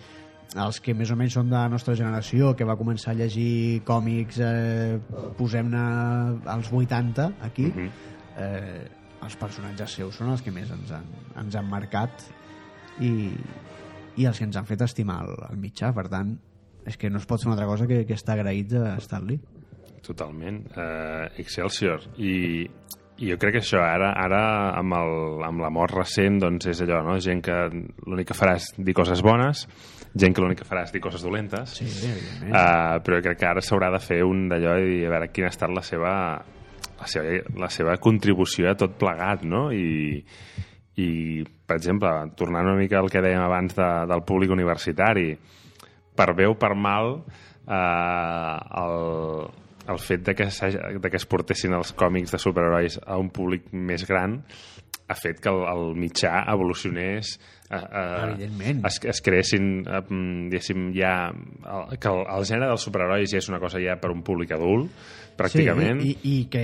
[0.56, 3.82] els que més o menys són de la nostra generació, que va començar a llegir
[3.84, 4.98] còmics, eh,
[5.38, 5.82] posem-ne
[6.44, 7.90] als 80, aquí, mm -hmm.
[8.36, 8.88] eh,
[9.22, 11.04] els personatges seus són els que més ens han,
[11.36, 12.10] ens han marcat
[13.00, 13.30] i,
[14.16, 16.38] i els que ens han fet estimar el, el mitjà, per tant
[16.86, 19.40] és que no es pot fer una altra cosa que, que estar agraïts a Stan-Lee.
[20.06, 20.62] Totalment.
[20.72, 22.06] Uh, Excelsior.
[22.18, 22.64] I,
[23.20, 24.42] I jo crec que això, ara, ara
[24.78, 27.18] amb, el, amb la mort recent, doncs és allò, no?
[27.20, 27.56] Gent que
[28.06, 29.66] l'únic que farà és dir coses bones,
[30.16, 31.76] gent que l'únic que farà és dir coses dolentes.
[31.76, 32.54] Sí, evidentment.
[32.54, 35.50] Uh, però crec que ara s'haurà de fer un d'allò i dir a veure quina
[35.50, 36.14] ha estat la seva,
[37.00, 39.68] la seva, la seva contribució a tot plegat, no?
[39.70, 40.24] I,
[41.00, 41.10] i
[41.44, 42.10] per exemple,
[42.40, 45.28] tornant una mica al que dèiem abans de, del públic universitari,
[46.16, 47.16] per bé o per mal,
[47.66, 49.48] eh, el,
[49.90, 50.48] el fet de que,
[50.98, 54.40] de que es portessin els còmics de superherois a un públic més gran
[55.10, 57.32] ha fet que el, el mitjà evolucionés
[57.70, 60.02] eh, eh, es, es creessin eh,
[60.52, 64.12] diguéssim ja el, que el, el gènere dels superherois ja és una cosa ja per
[64.14, 64.92] un públic adult
[65.38, 66.62] pràcticament Sí, i, i que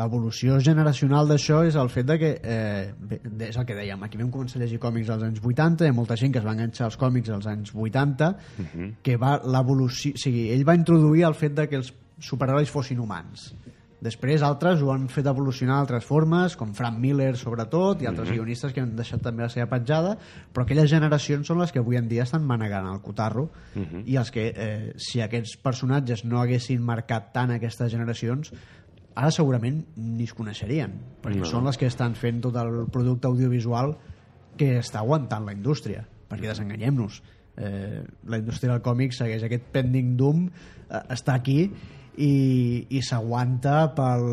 [0.00, 4.30] l'evolució generacional d'això és el fet de que, eh, és el que dèiem, aquí vam
[4.34, 6.86] començar a llegir còmics als anys 80, hi ha molta gent que es va enganxar
[6.88, 8.32] als còmics als anys 80,
[9.02, 10.14] que va l'evolució...
[10.14, 13.50] O sigui, ell va introduir el fet de que els superherois fossin humans.
[14.00, 18.72] Després altres ho han fet evolucionar d'altres formes, com Frank Miller sobretot, i altres guionistes
[18.72, 20.14] que han deixat també la seva petjada,
[20.54, 23.50] però aquelles generacions són les que avui en dia estan manegant el cotarro,
[24.06, 28.54] i els que, eh, si aquests personatges no haguessin marcat tant aquestes generacions,
[29.14, 31.44] ara segurament ni es coneixerien, perquè No.
[31.44, 33.98] són les que estan fent tot el producte audiovisual
[34.56, 37.22] que està aguantant la indústria, perquè desenganyem-nos.
[37.56, 41.70] Eh, la indústria del còmic segueix aquest pending doom, eh, està aquí
[42.20, 44.26] i, i s'aguanta pel,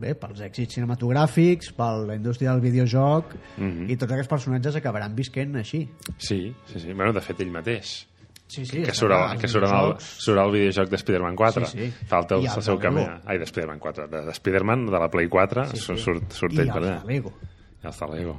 [0.00, 3.90] bé, pels èxits cinematogràfics, per la indústria del videojoc Mhm.
[3.90, 5.88] i tots aquests personatges acabaran visquent així.
[6.18, 6.92] sí, sí, sí.
[6.92, 8.06] Bueno, de fet ell mateix
[8.46, 11.66] Sí, sí, que surt, clar, el, que surt, el, surt el videojoc de Spider-Man 4
[11.66, 12.06] Sí, sí.
[12.06, 14.92] falta el, I el el seu camí ai, de Spider-Man 4 de, de Spider-Man, de
[15.00, 15.96] la Play 4 Sí, sí.
[15.96, 17.32] surt, surt I ell per allà de Lego.
[17.82, 18.36] i de Lego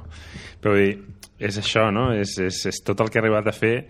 [0.62, 1.04] però vull dir,
[1.38, 2.12] és això, no?
[2.14, 3.88] És, és, és tot el que ha arribat a fer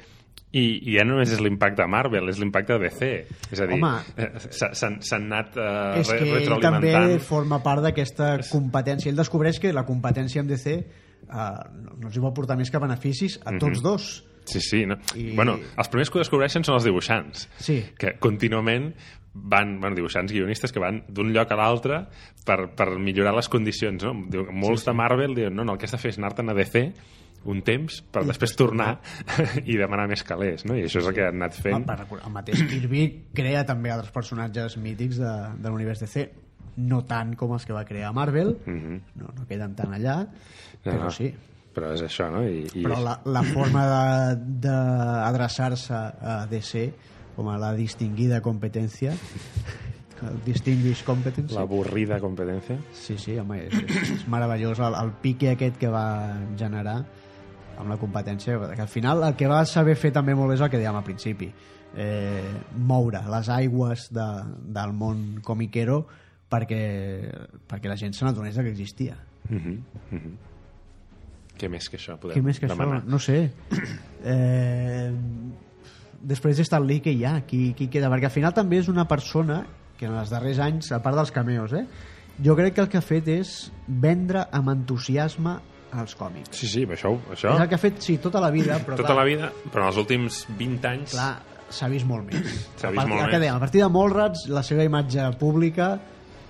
[0.56, 3.08] i, i ja no només és l'impacte de Marvel, és l'impacte de DC.
[3.52, 3.76] És a dir,
[4.16, 9.10] eh, s'ha- s'han anat eh, és re, que ell també forma part d'aquesta competència.
[9.12, 10.86] Ell descobreix que la competència amb DC eh,
[11.28, 14.08] no, els vol portar més que beneficis a tots dos.
[14.46, 14.84] Sí, sí.
[14.86, 14.94] No?
[15.18, 17.48] I- Bueno, els primers que ho descobreixen són els dibuixants.
[17.58, 17.80] Sí.
[17.98, 18.92] Que contínuament
[19.36, 21.98] van, bueno, dibuixants guionistes que van d'un lloc a l'altre
[22.46, 24.06] per, per millorar les condicions.
[24.06, 24.14] No?
[24.14, 24.90] Molts sí, sí.
[24.90, 26.86] de Marvel diuen, no, no, el que has de fer és anar-te'n a DC
[27.44, 29.00] un temps per I després tornar
[29.64, 30.74] i demanar més calés, no?
[30.74, 31.84] I això és el que han anat fent.
[31.86, 33.02] per recordar, el mateix Kirby
[33.34, 36.26] crea també altres personatges mítics de, de l'univers DC
[36.76, 39.00] no tant com els que va crear Marvel Mhm.
[39.16, 40.26] no, no queden tant allà
[40.84, 41.34] però no, sí
[41.76, 42.40] Però és això, no?
[42.48, 46.86] I, i però la, la forma de- d'adreçar-se a DC
[47.36, 49.12] com a la distinguida competència
[50.24, 52.78] el distinguished competence l'avorrida competència.
[52.96, 56.06] Sí, sí, home, és, és, és meravellós el, el pique aquest que va
[56.56, 57.02] generar
[57.78, 60.70] amb la competència, que al final el que va saber fer també molt és el
[60.70, 61.50] que dèiem al principi
[61.96, 64.26] eh, moure les aigües de,
[64.76, 66.04] del món comiquero
[66.50, 66.82] perquè,
[67.68, 69.16] perquè la gent se n'adonés que existia
[69.48, 69.78] Mm -hmm.
[70.10, 70.36] Mm -hmm.
[71.58, 73.02] Què més que això podem què més que demanar?
[73.02, 73.08] això?
[73.08, 73.50] No sé
[74.24, 75.12] eh,
[76.20, 77.40] després d'estar Lee que hi ha?
[77.46, 78.10] Qui, qui queda?
[78.10, 79.66] Perquè al final també és una persona
[79.96, 81.86] que en els darrers anys, a part dels cameos eh,
[82.44, 85.58] jo crec que el que ha fet és vendre amb entusiasme
[85.92, 86.50] als còmics.
[86.56, 87.12] Sí, sí, això...
[87.30, 87.54] això.
[87.54, 89.84] És el que ha fet, sí, tota la vida però tota clar, la vida, però
[89.86, 91.12] en els últims 20 anys...
[91.14, 91.32] clar,
[91.70, 92.42] s'ha vist molt més.
[92.76, 93.40] S'ha vist part, molt més.
[93.40, 95.92] dèiem, a partir de Mallrats la seva imatge pública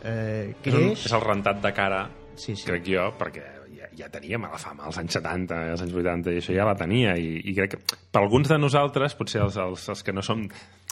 [0.02, 1.06] eh, és, un, creix.
[1.06, 2.06] és el rentat de cara,
[2.36, 2.66] Sí, sí.
[2.68, 3.44] crec jo, perquè
[3.96, 6.76] ja, ja tenia mala fama als anys 70, als anys 80, i això ja la
[6.78, 10.24] tenia, i, i crec que per alguns de nosaltres, potser els, els, els que no
[10.24, 10.46] som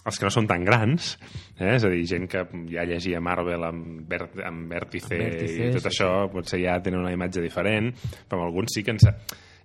[0.05, 1.15] els que no són tan grans,
[1.57, 1.79] eh?
[1.79, 5.73] és a dir, gent que ja llegia Marvel amb, Ver amb Vértice, Amb Vértice, i
[5.73, 7.89] tot sí, això, potser ja tenen una imatge diferent,
[8.29, 9.09] però amb alguns sí que ens...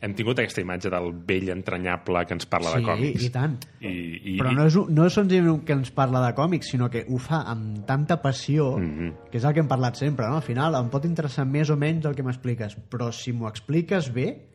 [0.02, 3.24] hem tingut aquesta imatge del vell entranyable que ens parla de Sí, còmics.
[3.26, 3.58] i tant.
[3.82, 3.88] I,
[4.34, 7.06] i, Però no és, un- no és senzillament que ens parla de còmics, sinó que
[7.10, 9.14] ho fa amb tanta passió, Mhm.
[9.32, 10.36] que és el que hem parlat sempre, no?
[10.38, 14.14] Al final em pot interessar més o menys el que m'expliques, però si m'ho expliques
[14.14, 14.46] bé,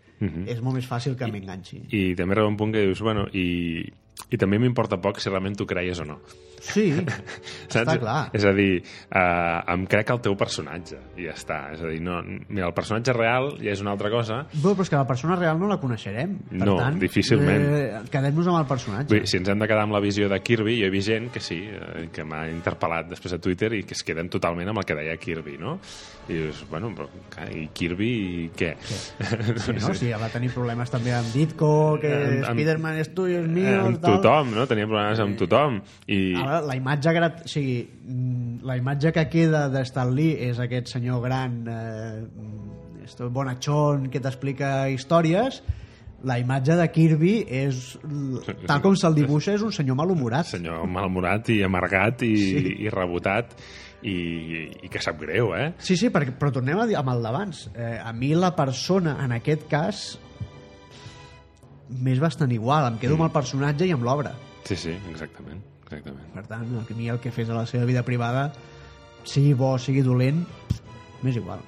[0.47, 1.81] és molt més fàcil que m'enganxi.
[1.81, 1.89] Mhm.
[1.91, 3.85] I també arriba un punt que dius, bueno, i,
[4.31, 6.20] i també m'importa poc si realment t'ho creies o no.
[6.65, 6.86] Sí,
[7.69, 8.31] està clar.
[8.32, 11.59] És a dir, eh, em crec el teu personatge i ja està.
[11.74, 14.39] És a dir, no, mira, el personatge real ja és una altra cosa.
[14.55, 16.39] Bé, però és que la persona real no la coneixerem.
[16.49, 17.66] Per No, tant, difícilment.
[17.69, 19.11] Eh, Quedem-nos amb el personatge.
[19.12, 21.11] Vull dir, si ens hem de quedar amb la visió de Kirby, jo he vist
[21.12, 24.73] gent que sí, eh, que m'ha interpel·lat després a Twitter i que es queden totalment
[24.73, 25.77] amb el que deia Kirby, no?
[26.24, 27.11] I dius, bueno, però,
[27.53, 28.12] i Kirby
[28.57, 28.73] què?
[29.65, 29.93] Sí, no?
[29.93, 33.49] sí, va tenir problemes també amb Ditko, que amb- Spider-Man és tu i és Eh,
[33.53, 34.20] mío, amb tal.
[34.20, 34.66] tothom, no?
[34.70, 35.81] Tenia problemes amb tothom.
[36.06, 37.43] I, Ara, la imatge grat...
[37.44, 42.20] o sigui, mm, la imatge que queda de Stan Lee és aquest senyor gran eh,
[42.24, 45.62] mm, esto bonachón que t'explica històries
[46.24, 47.98] la imatge de Kirby és
[48.64, 52.62] tal com se'l dibuixa és un senyor malhumorat senyor malhumorat i amargat i, Sí.
[52.86, 53.52] i rebotat
[54.05, 54.14] i,
[54.85, 55.74] i que sap greu, eh?
[55.85, 57.60] Sí, sí, perquè, però tornem a dir amb el d'abans.
[57.72, 60.02] Eh, a mi la persona, en aquest cas,
[62.01, 62.89] m'és bastant igual.
[62.93, 64.33] Em quedo amb el personatge i amb l'obra.
[64.65, 65.61] Sí, sí, exactament.
[65.85, 66.33] exactament.
[66.35, 68.49] Per tant, a mi el que fes a la seva vida privada,
[69.25, 70.43] sigui bo sigui dolent,
[71.23, 71.61] m'és igual.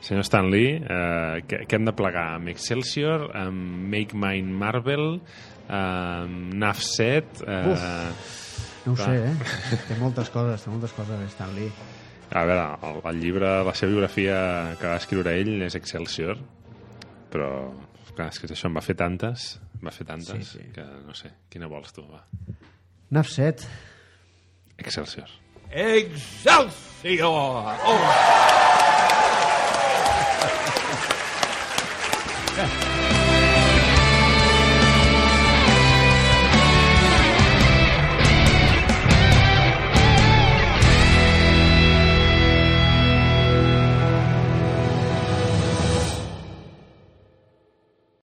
[0.00, 2.38] Senyor Stanley, eh, què, què hem de plegar?
[2.38, 5.18] Amb Excelsior, amb Make Mine Marvel,
[5.68, 7.42] amb Nafset...
[7.46, 8.12] Eh,
[8.86, 9.10] No ho Clar.
[9.12, 9.78] sé, eh?
[9.90, 11.68] Té moltes coses, té moltes coses, Stan Lee.
[12.32, 14.38] a veure, el, el llibre, la seva biografia
[14.80, 16.38] que va escriure ell és Excelsior,
[17.30, 17.50] però
[18.16, 19.52] clar, és que això en va fer tantes,
[19.84, 20.72] va fer tantes, Sí, sí.
[20.74, 22.24] que no sé, quina vols tu, va?
[23.10, 23.66] Nafset.
[24.78, 25.30] Excelsior.
[25.70, 27.30] Excelsior!
[27.86, 28.69] Oh.